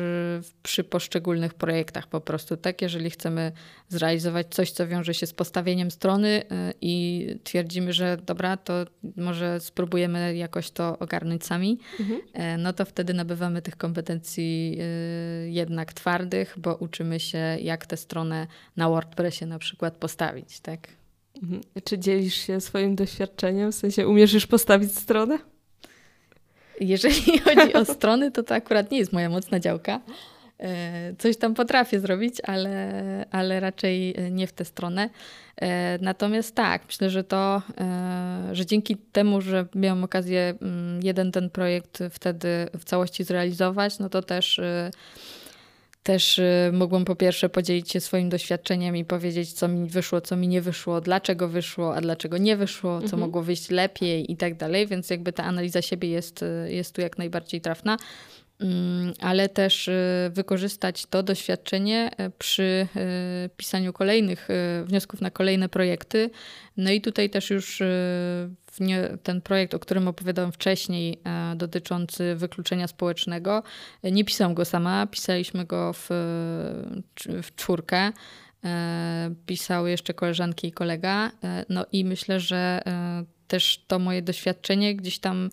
przy 0.63 0.83
poszczególnych 0.83 1.53
projektach 1.53 2.07
po 2.07 2.21
prostu, 2.21 2.57
tak? 2.57 2.81
Jeżeli 2.81 3.09
chcemy 3.09 3.51
zrealizować 3.89 4.47
coś, 4.49 4.71
co 4.71 4.87
wiąże 4.87 5.13
się 5.13 5.27
z 5.27 5.33
postawieniem 5.33 5.91
strony 5.91 6.43
e, 6.51 6.73
i 6.81 7.27
twierdzimy, 7.43 7.93
że 7.93 8.17
dobra, 8.25 8.57
to 8.57 8.73
może 9.15 9.59
spróbujemy 9.59 10.35
jakoś 10.35 10.71
to 10.71 10.99
ogarnąć 10.99 11.45
sami, 11.45 11.79
mhm. 11.99 12.21
no 12.61 12.73
to 12.73 12.85
wtedy 12.85 13.13
nabywamy 13.13 13.61
tych 13.61 13.77
kompetencji 13.77 14.77
jednak 15.45 15.93
twardych, 15.93 16.55
bo 16.57 16.75
uczymy 16.75 17.19
się, 17.19 17.57
jak 17.61 17.85
tę 17.85 17.97
stronę 17.97 18.47
na 18.75 18.89
WordPressie 18.89 19.45
na 19.45 19.59
przykład 19.59 19.95
postawić, 19.97 20.59
tak? 20.59 20.87
Mhm. 21.43 21.61
Czy 21.83 21.99
dzielisz 21.99 22.35
się 22.35 22.61
swoim 22.61 22.95
doświadczeniem? 22.95 23.71
W 23.71 23.75
sensie 23.75 24.07
umiesz 24.07 24.33
już 24.33 24.47
postawić 24.47 24.97
stronę? 24.97 25.39
Jeżeli 26.79 27.39
chodzi 27.45 27.73
o 27.73 27.85
strony, 27.85 28.31
to 28.31 28.43
to 28.43 28.55
akurat 28.55 28.91
nie 28.91 28.97
jest 28.97 29.13
moja 29.13 29.29
mocna 29.29 29.59
działka. 29.59 29.99
E, 30.59 31.15
coś 31.17 31.37
tam 31.37 31.53
potrafię 31.53 31.99
zrobić, 31.99 32.35
ale, 32.43 33.25
ale 33.31 33.59
raczej 33.59 34.15
nie 34.31 34.47
w 34.47 34.53
tę 34.53 34.65
stronę. 34.65 35.09
E, 35.61 35.97
natomiast 36.01 36.55
tak, 36.55 36.85
myślę, 36.85 37.09
że 37.09 37.23
to, 37.23 37.61
e, 37.77 38.49
że 38.51 38.65
dzięki 38.65 38.97
temu, 38.97 39.41
że 39.41 39.65
miałam 39.75 40.03
okazję 40.03 40.53
mm, 40.61 41.03
jeden 41.03 41.31
ten 41.31 41.49
projekt 41.49 41.99
wtedy 42.11 42.47
w 42.79 42.83
całości 42.83 43.23
zrealizować, 43.23 43.99
no 43.99 44.09
to 44.09 44.21
też 44.21 44.61
też 46.07 46.39
y, 46.39 46.71
mogłam 46.73 47.05
po 47.05 47.15
pierwsze 47.15 47.49
podzielić 47.49 47.91
się 47.91 47.99
swoim 47.99 48.29
doświadczeniem 48.29 48.95
i 48.97 49.05
powiedzieć, 49.05 49.53
co 49.53 49.67
mi 49.67 49.89
wyszło, 49.89 50.21
co 50.21 50.37
mi 50.37 50.47
nie 50.47 50.61
wyszło, 50.61 51.01
dlaczego 51.01 51.47
wyszło, 51.47 51.95
a 51.95 52.01
dlaczego 52.01 52.37
nie 52.37 52.57
wyszło, 52.57 52.99
co 52.99 53.03
mhm. 53.03 53.19
mogło 53.19 53.43
wyjść 53.43 53.69
lepiej 53.69 54.31
i 54.31 54.37
tak 54.37 54.57
dalej. 54.57 54.87
Więc 54.87 55.09
jakby 55.09 55.33
ta 55.33 55.43
analiza 55.43 55.81
siebie 55.81 56.09
jest, 56.09 56.43
y, 56.43 56.73
jest 56.73 56.95
tu 56.95 57.01
jak 57.01 57.17
najbardziej 57.17 57.61
trafna. 57.61 57.97
Mm, 58.59 59.13
ale 59.19 59.49
też 59.49 59.87
y, 59.87 60.31
wykorzystać 60.33 61.05
to 61.05 61.23
doświadczenie 61.23 62.11
e, 62.17 62.29
przy 62.29 62.87
e, 62.95 63.49
pisaniu 63.57 63.93
kolejnych 63.93 64.49
e, 64.49 64.83
wniosków 64.85 65.21
na 65.21 65.31
kolejne 65.31 65.69
projekty. 65.69 66.29
No 66.77 66.91
i 66.91 67.01
tutaj 67.01 67.29
też 67.29 67.49
już 67.49 67.81
ten 69.23 69.41
projekt, 69.41 69.73
o 69.73 69.79
którym 69.79 70.07
opowiadałam 70.07 70.51
wcześniej, 70.51 71.21
dotyczący 71.55 72.35
wykluczenia 72.35 72.87
społecznego, 72.87 73.63
nie 74.03 74.25
pisałam 74.25 74.53
go 74.53 74.65
sama, 74.65 75.07
pisaliśmy 75.07 75.65
go 75.65 75.93
w, 75.93 76.07
w 77.43 77.55
czwórkę. 77.55 78.11
Pisały 79.45 79.89
jeszcze 79.89 80.13
koleżanki 80.13 80.67
i 80.67 80.71
kolega. 80.71 81.31
No 81.69 81.85
i 81.91 82.05
myślę, 82.05 82.39
że 82.39 82.81
też 83.47 83.83
to 83.87 83.99
moje 83.99 84.21
doświadczenie 84.21 84.95
gdzieś 84.95 85.19
tam 85.19 85.49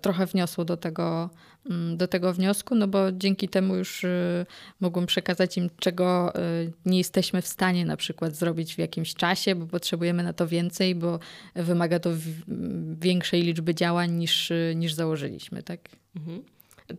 trochę 0.00 0.26
wniosło 0.26 0.64
do 0.64 0.76
tego, 0.76 1.30
Mm, 1.70 1.96
do 1.96 2.08
tego 2.08 2.32
wniosku, 2.32 2.74
no 2.74 2.88
bo 2.88 3.12
dzięki 3.12 3.48
temu 3.48 3.76
już 3.76 4.04
y, 4.04 4.46
mogłem 4.80 5.06
przekazać 5.06 5.56
im, 5.56 5.70
czego 5.78 6.36
y, 6.36 6.72
nie 6.86 6.98
jesteśmy 6.98 7.42
w 7.42 7.46
stanie 7.46 7.84
na 7.84 7.96
przykład 7.96 8.36
zrobić 8.36 8.74
w 8.74 8.78
jakimś 8.78 9.14
czasie, 9.14 9.54
bo 9.54 9.66
potrzebujemy 9.66 10.22
na 10.22 10.32
to 10.32 10.46
więcej, 10.46 10.94
bo 10.94 11.18
wymaga 11.54 11.98
to 11.98 12.10
większej 13.00 13.42
liczby 13.42 13.74
działań 13.74 14.10
niż, 14.10 14.52
niż 14.74 14.94
założyliśmy, 14.94 15.62
tak? 15.62 15.80
Mhm. 16.16 16.42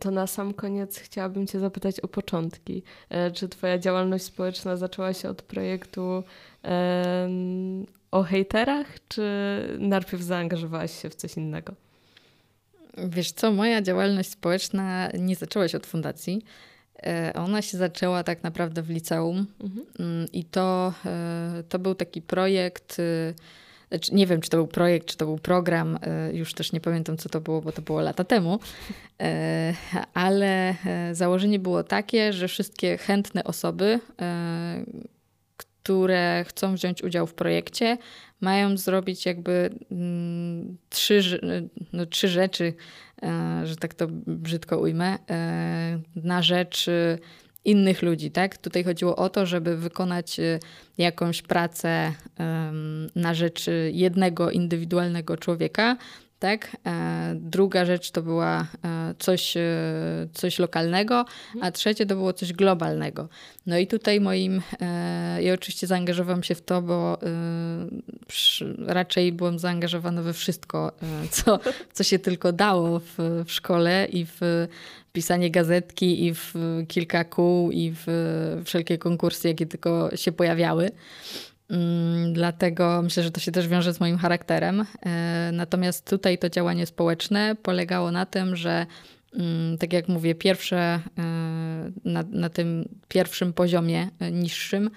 To 0.00 0.10
na 0.10 0.26
sam 0.26 0.54
koniec 0.54 0.98
chciałabym 0.98 1.46
Cię 1.46 1.60
zapytać 1.60 2.00
o 2.00 2.08
początki. 2.08 2.82
E, 3.08 3.30
czy 3.30 3.48
Twoja 3.48 3.78
działalność 3.78 4.24
społeczna 4.24 4.76
zaczęła 4.76 5.14
się 5.14 5.28
od 5.28 5.42
projektu 5.42 6.22
o 8.10 8.22
hejterach, 8.22 8.86
czy 9.08 9.22
najpierw 9.78 10.22
zaangażowałaś 10.22 11.02
się 11.02 11.10
w 11.10 11.14
coś 11.14 11.36
innego? 11.36 11.74
Wiesz 12.98 13.32
co, 13.32 13.52
moja 13.52 13.82
działalność 13.82 14.30
społeczna 14.30 15.08
nie 15.18 15.36
zaczęła 15.36 15.68
się 15.68 15.76
od 15.76 15.86
fundacji. 15.86 16.44
E, 17.06 17.32
ona 17.34 17.62
się 17.62 17.78
zaczęła 17.78 18.24
tak 18.24 18.42
naprawdę 18.42 18.82
w 18.82 18.90
liceum 18.90 19.46
mhm. 19.60 19.86
Mm, 19.98 20.26
i 20.32 20.44
to, 20.44 20.92
e, 21.06 21.62
to 21.68 21.78
był 21.78 21.94
taki 21.94 22.22
projekt, 22.22 22.96
e, 23.00 23.34
znaczy 23.88 24.14
nie 24.14 24.26
wiem, 24.26 24.40
czy 24.40 24.50
to 24.50 24.56
był 24.56 24.66
projekt, 24.66 25.06
czy 25.06 25.16
to 25.16 25.26
był 25.26 25.38
program, 25.38 25.98
już 26.32 26.54
też 26.54 26.72
nie 26.72 26.80
pamiętam, 26.80 27.16
co 27.16 27.28
to 27.28 27.40
było, 27.40 27.62
bo 27.62 27.72
to 27.72 27.82
było 27.82 28.00
lata 28.00 28.24
temu, 28.24 28.60
ale 30.14 30.74
założenie 31.12 31.58
było 31.58 31.84
takie, 31.84 32.32
że 32.32 32.48
wszystkie 32.48 32.98
chętne 32.98 33.44
osoby, 33.44 34.00
które 35.56 36.44
chcą 36.48 36.74
wziąć 36.74 37.02
udział 37.02 37.26
w 37.26 37.34
projekcie, 37.34 37.98
mają 38.40 38.76
zrobić 38.76 39.26
jakby 39.26 39.70
mm, 39.90 40.76
trzy, 40.88 41.40
no, 41.92 42.06
trzy 42.06 42.28
rzeczy, 42.28 42.74
e, 43.22 43.62
że 43.66 43.76
tak 43.76 43.94
to 43.94 44.06
brzydko 44.26 44.78
ujmę, 44.78 45.18
e, 45.30 46.00
na 46.16 46.42
rzecz 46.42 46.88
e, 46.88 47.18
innych 47.64 48.02
ludzi, 48.02 48.30
tak? 48.30 48.58
Tutaj 48.58 48.84
chodziło 48.84 49.16
o 49.16 49.28
to, 49.28 49.46
żeby 49.46 49.76
wykonać 49.76 50.40
jakąś 50.98 51.42
pracę 51.42 52.12
na 53.14 53.34
rzecz 53.34 53.66
jednego 53.92 54.50
indywidualnego 54.50 55.36
człowieka, 55.36 55.96
tak? 56.40 56.76
E, 56.86 57.32
druga 57.34 57.84
rzecz 57.84 58.10
to 58.10 58.22
była 58.22 58.60
e, 58.60 59.14
coś, 59.18 59.56
e, 59.56 59.62
coś 60.32 60.58
lokalnego, 60.58 61.24
a 61.60 61.70
trzecie 61.70 62.06
to 62.06 62.14
było 62.14 62.32
coś 62.32 62.52
globalnego. 62.52 63.28
No 63.66 63.78
i 63.78 63.86
tutaj 63.86 64.20
moim, 64.20 64.62
ja 65.40 65.54
oczywiście 65.54 65.86
zaangażowałam 65.86 66.42
się 66.42 66.54
w 66.54 66.62
to, 66.62 66.82
bo 66.82 67.18
raczej 68.86 69.32
byłam 69.32 69.58
zaangażowana 69.58 70.22
we 70.22 70.32
wszystko, 70.32 70.92
co, 71.30 71.58
co 71.92 72.04
się 72.04 72.18
tylko 72.18 72.52
dało 72.52 72.98
w, 72.98 73.14
w 73.46 73.52
szkole 73.52 74.06
i 74.12 74.26
w 74.26 74.40
pisanie 75.12 75.50
gazetki 75.50 76.26
i 76.26 76.34
w 76.34 76.54
kilka 76.88 77.24
kół 77.24 77.70
i 77.70 77.92
w 77.96 78.06
wszelkie 78.64 78.98
konkursy, 78.98 79.48
jakie 79.48 79.66
tylko 79.66 80.16
się 80.16 80.32
pojawiały. 80.32 80.90
Mm, 81.70 82.32
dlatego 82.32 83.02
myślę, 83.02 83.22
że 83.22 83.30
to 83.30 83.40
się 83.40 83.52
też 83.52 83.68
wiąże 83.68 83.94
z 83.94 84.00
moim 84.00 84.18
charakterem. 84.18 84.86
E, 85.06 85.50
natomiast 85.52 86.10
tutaj 86.10 86.38
to 86.38 86.50
działanie 86.50 86.86
społeczne 86.86 87.56
polegało 87.62 88.10
na 88.10 88.26
tym, 88.26 88.56
że 88.56 88.86
mm, 89.34 89.78
tak 89.78 89.92
jak 89.92 90.08
mówię, 90.08 90.34
pierwsze 90.34 90.78
e, 90.78 91.00
na, 92.04 92.24
na 92.30 92.48
tym 92.48 92.88
pierwszym 93.08 93.52
poziomie 93.52 94.08
e, 94.20 94.32
niższym 94.32 94.90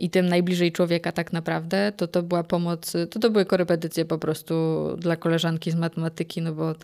i 0.00 0.10
tym 0.10 0.26
najbliżej 0.26 0.72
człowieka 0.72 1.12
tak 1.12 1.32
naprawdę, 1.32 1.92
to 1.96 2.06
to 2.08 2.22
była 2.22 2.44
pomoc, 2.44 2.92
to 3.10 3.18
to 3.18 3.30
były 3.30 3.44
korepetycje 3.44 4.04
po 4.04 4.18
prostu 4.18 4.54
dla 4.98 5.16
koleżanki 5.16 5.70
z 5.70 5.74
matematyki, 5.74 6.42
no 6.42 6.52
bo 6.52 6.74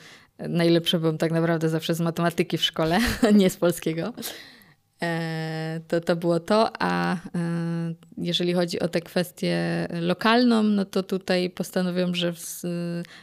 najlepsze 0.49 0.99
byłem 0.99 1.19
tak 1.19 1.33
naprawdę 1.33 1.69
zawsze 1.69 1.95
z 1.95 2.01
matematyki 2.01 2.59
w 2.59 2.65
szkole, 2.65 2.99
nie 3.35 3.51
z 3.51 3.57
polskiego. 3.57 4.13
To, 5.89 6.01
to 6.01 6.17
było 6.17 6.41
to, 6.41 6.71
a 6.79 7.17
jeżeli 8.19 8.53
chodzi 8.53 8.81
o 8.81 8.89
tę 8.89 9.01
kwestię 9.01 9.89
lokalną, 10.01 10.63
no 10.63 10.85
to 10.85 11.03
tutaj 11.03 11.51
postanowiłam, 11.51 12.15
że 12.15 12.33
w, 12.33 12.63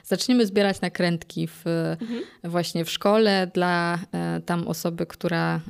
zaczniemy 0.04 0.45
zbierać 0.45 0.82
nakrętki 0.82 1.47
w, 1.47 1.63
mhm. 2.02 2.24
właśnie 2.43 2.86
w 2.86 2.89
szkole 2.89 3.47
dla 3.54 4.00
e, 4.12 4.41
tam 4.45 4.67
osoby, 4.67 5.06
która, 5.06 5.62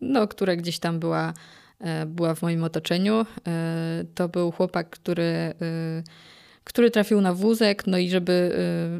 no, 0.00 0.28
która 0.28 0.56
gdzieś 0.56 0.78
tam 0.78 1.00
była, 1.00 1.34
była 2.06 2.34
w 2.34 2.42
moim 2.42 2.64
otoczeniu. 2.64 3.26
To 4.14 4.28
był 4.28 4.50
chłopak, 4.50 4.90
który 4.90 5.54
który 6.64 6.90
trafił 6.90 7.20
na 7.20 7.34
wózek, 7.34 7.86
no 7.86 7.98
i 7.98 8.10
żeby, 8.10 8.56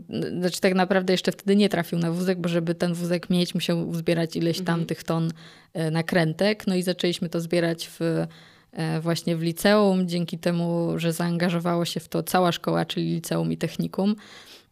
yy, 0.08 0.40
znaczy 0.40 0.60
tak 0.60 0.74
naprawdę 0.74 1.12
jeszcze 1.12 1.32
wtedy 1.32 1.56
nie 1.56 1.68
trafił 1.68 1.98
na 1.98 2.12
wózek, 2.12 2.38
bo 2.38 2.48
żeby 2.48 2.74
ten 2.74 2.94
wózek 2.94 3.30
mieć, 3.30 3.54
musiał 3.54 3.88
uzbierać 3.88 4.36
ileś 4.36 4.56
tam 4.56 4.74
mhm. 4.74 4.86
tych 4.86 5.04
ton 5.04 5.30
yy, 5.74 5.90
nakrętek, 5.90 6.66
no 6.66 6.74
i 6.74 6.82
zaczęliśmy 6.82 7.28
to 7.28 7.40
zbierać 7.40 7.90
w 7.98 8.26
właśnie 9.00 9.36
w 9.36 9.42
liceum, 9.42 10.08
dzięki 10.08 10.38
temu, 10.38 10.92
że 10.96 11.12
zaangażowało 11.12 11.84
się 11.84 12.00
w 12.00 12.08
to 12.08 12.22
cała 12.22 12.52
szkoła, 12.52 12.84
czyli 12.84 13.14
liceum 13.14 13.52
i 13.52 13.56
technikum. 13.56 14.16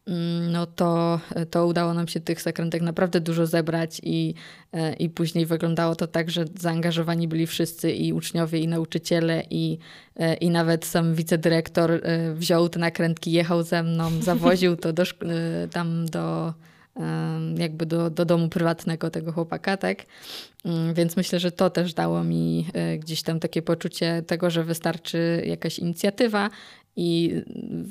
Mm, 0.07 0.53
no 0.53 0.67
to, 0.67 1.21
to 1.51 1.67
udało 1.67 1.95
nam 1.95 2.09
się 2.09 2.21
tych 2.21 2.43
zakrętek 2.43 2.83
naprawdę 2.83 3.21
dużo 3.21 3.47
zebrać 3.47 4.01
i, 4.03 4.35
e, 4.73 4.93
i 4.93 5.11
później 5.11 5.47
wyglądało 5.47 5.95
to 5.95 6.07
tak, 6.07 6.31
że 6.31 6.45
zaangażowani 6.61 7.29
byli 7.29 7.47
wszyscy 7.47 7.93
i 7.93 8.13
uczniowie, 8.13 8.59
i 8.59 8.69
nauczyciele, 8.69 9.43
i, 9.51 9.79
e, 10.17 10.35
i 10.35 10.51
nawet 10.51 10.85
sam 10.85 11.15
wicedyrektor 11.15 11.91
e, 11.93 12.35
wziął 12.35 12.69
te 12.69 12.79
nakrętki, 12.79 13.33
jechał 13.33 13.63
ze 13.63 13.83
mną, 13.83 14.11
zawoził 14.23 14.77
to 14.77 14.93
do, 14.93 15.05
tam 15.73 16.07
do 16.07 16.55
jakby 17.59 17.87
do, 17.87 18.11
do 18.11 18.25
domu 18.25 18.49
prywatnego 18.49 19.11
tego 19.11 19.33
chłopaka, 19.33 19.77
tak? 19.77 19.99
Mm, 20.65 20.95
więc 20.95 21.17
myślę, 21.17 21.41
że 21.41 21.53
to 21.53 21.71
też 21.71 21.95
dało 21.95 22.25
mi 22.25 22.67
gdzieś 22.99 23.23
tam 23.23 23.41
takie 23.41 23.63
poczucie 23.63 24.23
tego, 24.27 24.51
że 24.51 24.65
wystarczy 24.65 25.43
jakaś 25.47 25.79
inicjatywa 25.79 26.51
i 26.97 27.43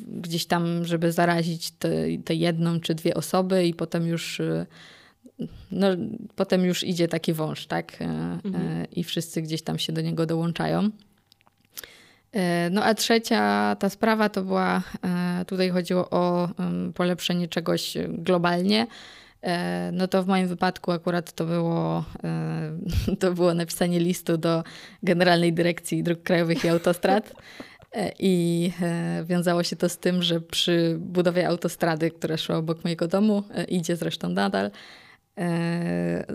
gdzieś 0.07 0.45
tam, 0.45 0.85
żeby 0.85 1.11
zarazić 1.11 1.71
te, 1.71 1.89
te 2.25 2.35
jedną 2.35 2.79
czy 2.79 2.95
dwie 2.95 3.13
osoby 3.13 3.65
i 3.65 3.73
potem 3.73 4.07
już 4.07 4.39
y, 4.39 4.65
no, 5.71 5.87
potem 6.35 6.65
już 6.65 6.83
idzie 6.83 7.07
taki 7.07 7.33
wąż, 7.33 7.65
tak? 7.65 8.01
E, 8.01 8.05
mhm. 8.05 8.55
E, 8.55 8.85
I 8.85 9.03
wszyscy 9.03 9.41
gdzieś 9.41 9.61
tam 9.61 9.79
się 9.79 9.93
do 9.93 10.01
niego 10.01 10.25
dołączają. 10.25 10.89
E, 12.31 12.69
no 12.69 12.83
a 12.83 12.93
trzecia 12.93 13.75
ta 13.79 13.89
sprawa 13.89 14.29
to 14.29 14.43
była, 14.43 14.83
tutaj 15.47 15.69
chodziło 15.69 16.09
o 16.09 16.49
polepszenie 16.95 17.47
czegoś 17.47 17.97
globalnie. 18.09 18.87
No 19.91 20.07
to 20.07 20.23
w 20.23 20.27
moim 20.27 20.47
wypadku 20.47 20.91
akurat 20.91 21.33
to 21.33 21.45
było, 21.45 22.05
to 23.19 23.33
było 23.33 23.53
napisanie 23.53 23.99
listu 23.99 24.37
do 24.37 24.63
Generalnej 25.03 25.53
Dyrekcji 25.53 26.03
Dróg 26.03 26.23
Krajowych 26.23 26.65
i 26.65 26.69
Autostrad. 26.69 27.33
E, 27.91 28.11
I 28.19 28.71
e, 28.81 29.23
wiązało 29.25 29.63
się 29.63 29.75
to 29.75 29.89
z 29.89 29.97
tym, 29.97 30.23
że 30.23 30.41
przy 30.41 30.97
budowie 30.99 31.47
autostrady, 31.47 32.11
która 32.11 32.37
szła 32.37 32.57
obok 32.57 32.83
mojego 32.83 33.07
domu, 33.07 33.43
e, 33.55 33.63
idzie 33.63 33.95
zresztą 33.95 34.29
nadal, 34.29 34.71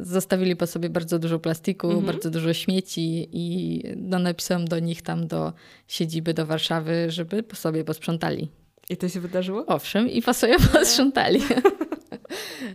zostawili 0.02 0.56
po 0.56 0.66
sobie 0.66 0.90
bardzo 0.90 1.18
dużo 1.18 1.38
plastiku, 1.38 1.86
mhm. 1.86 2.06
bardzo 2.06 2.30
dużo 2.30 2.54
śmieci 2.54 3.28
i 3.32 3.82
no, 3.96 4.18
napisałam 4.18 4.64
do 4.64 4.78
nich 4.78 5.02
tam 5.02 5.26
do 5.26 5.52
siedziby, 5.88 6.34
do 6.34 6.46
Warszawy, 6.46 7.10
żeby 7.10 7.42
po 7.42 7.56
sobie 7.56 7.84
posprzątali. 7.84 8.48
I 8.90 8.96
to 8.96 9.08
się 9.08 9.20
wydarzyło? 9.20 9.66
Owszem, 9.66 10.08
i 10.08 10.22
po 10.22 10.34
sobie 10.34 10.56
posprzątali. 10.72 11.40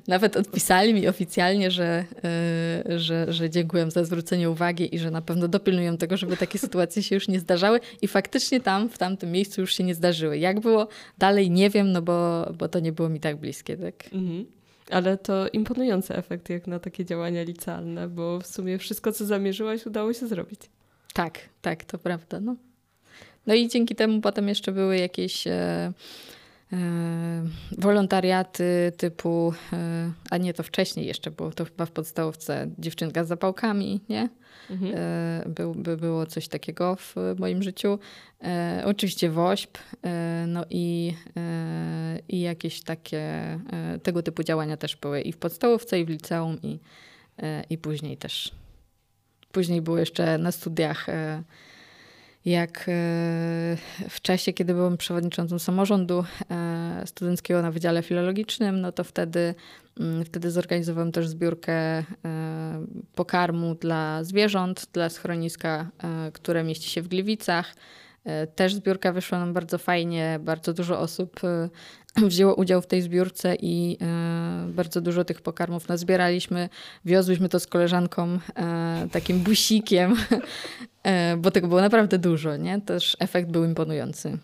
Nawet 0.07 0.37
odpisali 0.37 0.93
mi 0.93 1.07
oficjalnie, 1.07 1.71
że, 1.71 2.05
yy, 2.87 2.99
że, 2.99 3.33
że 3.33 3.49
dziękuję 3.49 3.91
za 3.91 4.03
zwrócenie 4.03 4.49
uwagi 4.49 4.95
i 4.95 4.99
że 4.99 5.11
na 5.11 5.21
pewno 5.21 5.47
dopilnują 5.47 5.97
tego, 5.97 6.17
żeby 6.17 6.37
takie 6.37 6.59
sytuacje 6.65 7.03
się 7.03 7.15
już 7.15 7.27
nie 7.27 7.39
zdarzały. 7.39 7.79
I 8.01 8.07
faktycznie 8.07 8.61
tam, 8.61 8.89
w 8.89 8.97
tamtym 8.97 9.31
miejscu 9.31 9.61
już 9.61 9.75
się 9.75 9.83
nie 9.83 9.95
zdarzyły. 9.95 10.37
Jak 10.37 10.59
było 10.59 10.87
dalej, 11.17 11.51
nie 11.51 11.69
wiem, 11.69 11.91
no 11.91 12.01
bo, 12.01 12.47
bo 12.57 12.67
to 12.67 12.79
nie 12.79 12.91
było 12.91 13.09
mi 13.09 13.19
tak 13.19 13.37
bliskie. 13.37 13.77
Tak? 13.77 14.05
Mhm. 14.13 14.45
Ale 14.89 15.17
to 15.17 15.47
imponujący 15.47 16.15
efekt 16.15 16.49
jak 16.49 16.67
na 16.67 16.79
takie 16.79 17.05
działania 17.05 17.43
licealne, 17.43 18.07
bo 18.07 18.39
w 18.39 18.47
sumie 18.47 18.77
wszystko, 18.77 19.11
co 19.11 19.25
zamierzyłaś, 19.25 19.85
udało 19.85 20.13
się 20.13 20.27
zrobić. 20.27 20.61
Tak, 21.13 21.39
tak, 21.61 21.83
to 21.83 21.97
prawda. 21.97 22.39
No, 22.39 22.55
no 23.47 23.53
i 23.53 23.67
dzięki 23.67 23.95
temu 23.95 24.21
potem 24.21 24.47
jeszcze 24.47 24.71
były 24.71 24.97
jakieś... 24.97 25.47
E, 25.47 25.51
E, 25.51 25.93
wolontariaty 27.77 28.91
typu, 28.97 29.53
e, 29.73 30.11
a 30.29 30.37
nie 30.37 30.53
to 30.53 30.63
wcześniej 30.63 31.05
jeszcze 31.05 31.31
było, 31.31 31.51
to 31.51 31.65
chyba 31.65 31.85
w 31.85 31.91
podstawówce 31.91 32.67
dziewczynka 32.79 33.23
z 33.23 33.27
zapałkami, 33.27 34.01
nie? 34.09 34.29
Mhm. 34.69 34.93
Był, 35.53 35.75
by 35.75 35.97
było 35.97 36.25
coś 36.25 36.47
takiego 36.47 36.95
w 36.95 37.15
moim 37.37 37.63
życiu. 37.63 37.99
Oczywiście 38.85 39.29
WOŚP, 39.29 39.77
no 40.47 40.65
i, 40.69 41.13
i 42.29 42.41
jakieś 42.41 42.81
takie 42.81 43.59
tego 44.03 44.23
typu 44.23 44.43
działania 44.43 44.77
też 44.77 44.95
były 44.95 45.21
i 45.21 45.31
w 45.31 45.37
podstawówce, 45.37 45.99
i 45.99 46.05
w 46.05 46.09
liceum, 46.09 46.57
i, 46.63 46.79
i 47.69 47.77
później 47.77 48.17
też. 48.17 48.51
Później 49.51 49.81
było 49.81 49.97
jeszcze 49.97 50.37
na 50.37 50.51
studiach 50.51 51.07
jak 52.45 52.79
e, 52.79 52.91
w 54.09 54.21
czasie, 54.21 54.53
kiedy 54.53 54.73
byłem 54.73 54.97
przewodniczącą 54.97 55.59
samorządu 55.59 56.25
e, 56.51 57.03
studenckiego 57.05 57.61
na 57.61 57.71
Wydziale 57.71 58.03
Filologicznym, 58.03 58.81
no 58.81 58.91
to 58.91 59.03
wtedy, 59.03 59.55
mm, 59.99 60.25
wtedy 60.25 60.51
zorganizowałem 60.51 61.11
też 61.11 61.27
zbiórkę 61.27 61.73
e, 61.73 62.03
pokarmu 63.15 63.75
dla 63.75 64.23
zwierząt, 64.23 64.87
dla 64.93 65.09
schroniska, 65.09 65.89
które 66.33 66.63
mieści 66.63 66.89
się 66.89 67.01
w 67.01 67.07
Gliwicach. 67.07 67.75
Też 68.55 68.75
zbiórka 68.75 69.13
wyszła 69.13 69.39
nam 69.39 69.53
bardzo 69.53 69.77
fajnie, 69.77 70.39
bardzo 70.41 70.73
dużo 70.73 70.99
osób 70.99 71.39
wzięło 72.27 72.55
udział 72.55 72.81
w 72.81 72.87
tej 72.87 73.01
zbiórce 73.01 73.55
i 73.59 73.97
bardzo 74.67 75.01
dużo 75.01 75.25
tych 75.25 75.41
pokarmów 75.41 75.87
nazbieraliśmy. 75.87 76.69
Wiozłyśmy 77.05 77.49
to 77.49 77.59
z 77.59 77.67
koleżanką 77.67 78.39
takim 79.11 79.39
busikiem 79.39 80.15
E, 81.03 81.37
bo 81.37 81.51
tego 81.51 81.67
było 81.67 81.81
naprawdę 81.81 82.17
dużo, 82.17 82.57
nie? 82.57 82.81
Też 82.81 83.17
efekt 83.19 83.49
był 83.49 83.63
imponujący. 83.63 84.37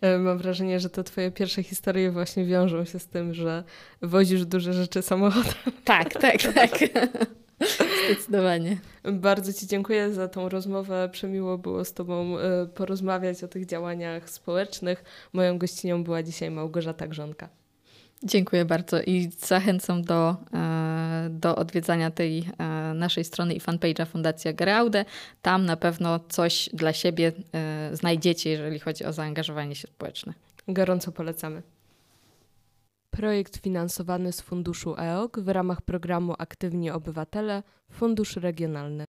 E, 0.00 0.18
mam 0.18 0.38
wrażenie, 0.38 0.80
że 0.80 0.90
te 0.90 1.04
twoje 1.04 1.30
pierwsze 1.30 1.62
historie 1.62 2.10
właśnie 2.10 2.44
wiążą 2.44 2.84
się 2.84 2.98
z 2.98 3.06
tym, 3.06 3.34
że 3.34 3.64
wozisz 4.02 4.44
duże 4.44 4.72
rzeczy 4.72 5.02
samochodem. 5.02 5.52
Tak, 5.84 6.12
tak, 6.12 6.42
tak. 6.54 6.70
Zdecydowanie. 8.06 8.78
Bardzo 9.12 9.52
Ci 9.52 9.66
dziękuję 9.66 10.12
za 10.12 10.28
tą 10.28 10.48
rozmowę. 10.48 11.08
Przemiło 11.12 11.58
było 11.58 11.84
z 11.84 11.92
Tobą 11.92 12.38
e, 12.38 12.66
porozmawiać 12.66 13.44
o 13.44 13.48
tych 13.48 13.66
działaniach 13.66 14.30
społecznych. 14.30 15.04
Moją 15.32 15.58
gościnią 15.58 16.04
była 16.04 16.22
dzisiaj 16.22 16.50
Małgorzata 16.50 17.06
Grzonka. 17.06 17.48
Dziękuję 18.22 18.64
bardzo 18.64 19.02
i 19.02 19.30
zachęcam 19.38 20.02
do, 20.02 20.36
e, 20.54 21.28
do 21.30 21.56
odwiedzania 21.56 22.10
tej 22.10 22.38
e, 22.58 22.94
naszej 22.94 23.24
strony 23.24 23.54
i 23.54 23.60
fanpage'a 23.60 24.06
Fundacja 24.06 24.52
Geraude. 24.52 25.04
Tam 25.42 25.64
na 25.66 25.76
pewno 25.76 26.20
coś 26.28 26.68
dla 26.72 26.92
siebie 26.92 27.32
znajdziecie, 27.92 28.50
jeżeli 28.50 28.78
chodzi 28.78 29.04
o 29.04 29.12
zaangażowanie 29.12 29.74
się 29.74 29.88
społeczne. 29.88 30.32
Gorąco 30.68 31.12
polecamy. 31.12 31.62
Projekt 33.10 33.56
finansowany 33.56 34.32
z 34.32 34.40
funduszu 34.40 34.94
EOK 34.98 35.38
w 35.40 35.48
ramach 35.48 35.82
programu 35.82 36.34
Aktywni 36.38 36.90
Obywatele, 36.90 37.62
Fundusz 37.90 38.36
Regionalny. 38.36 39.05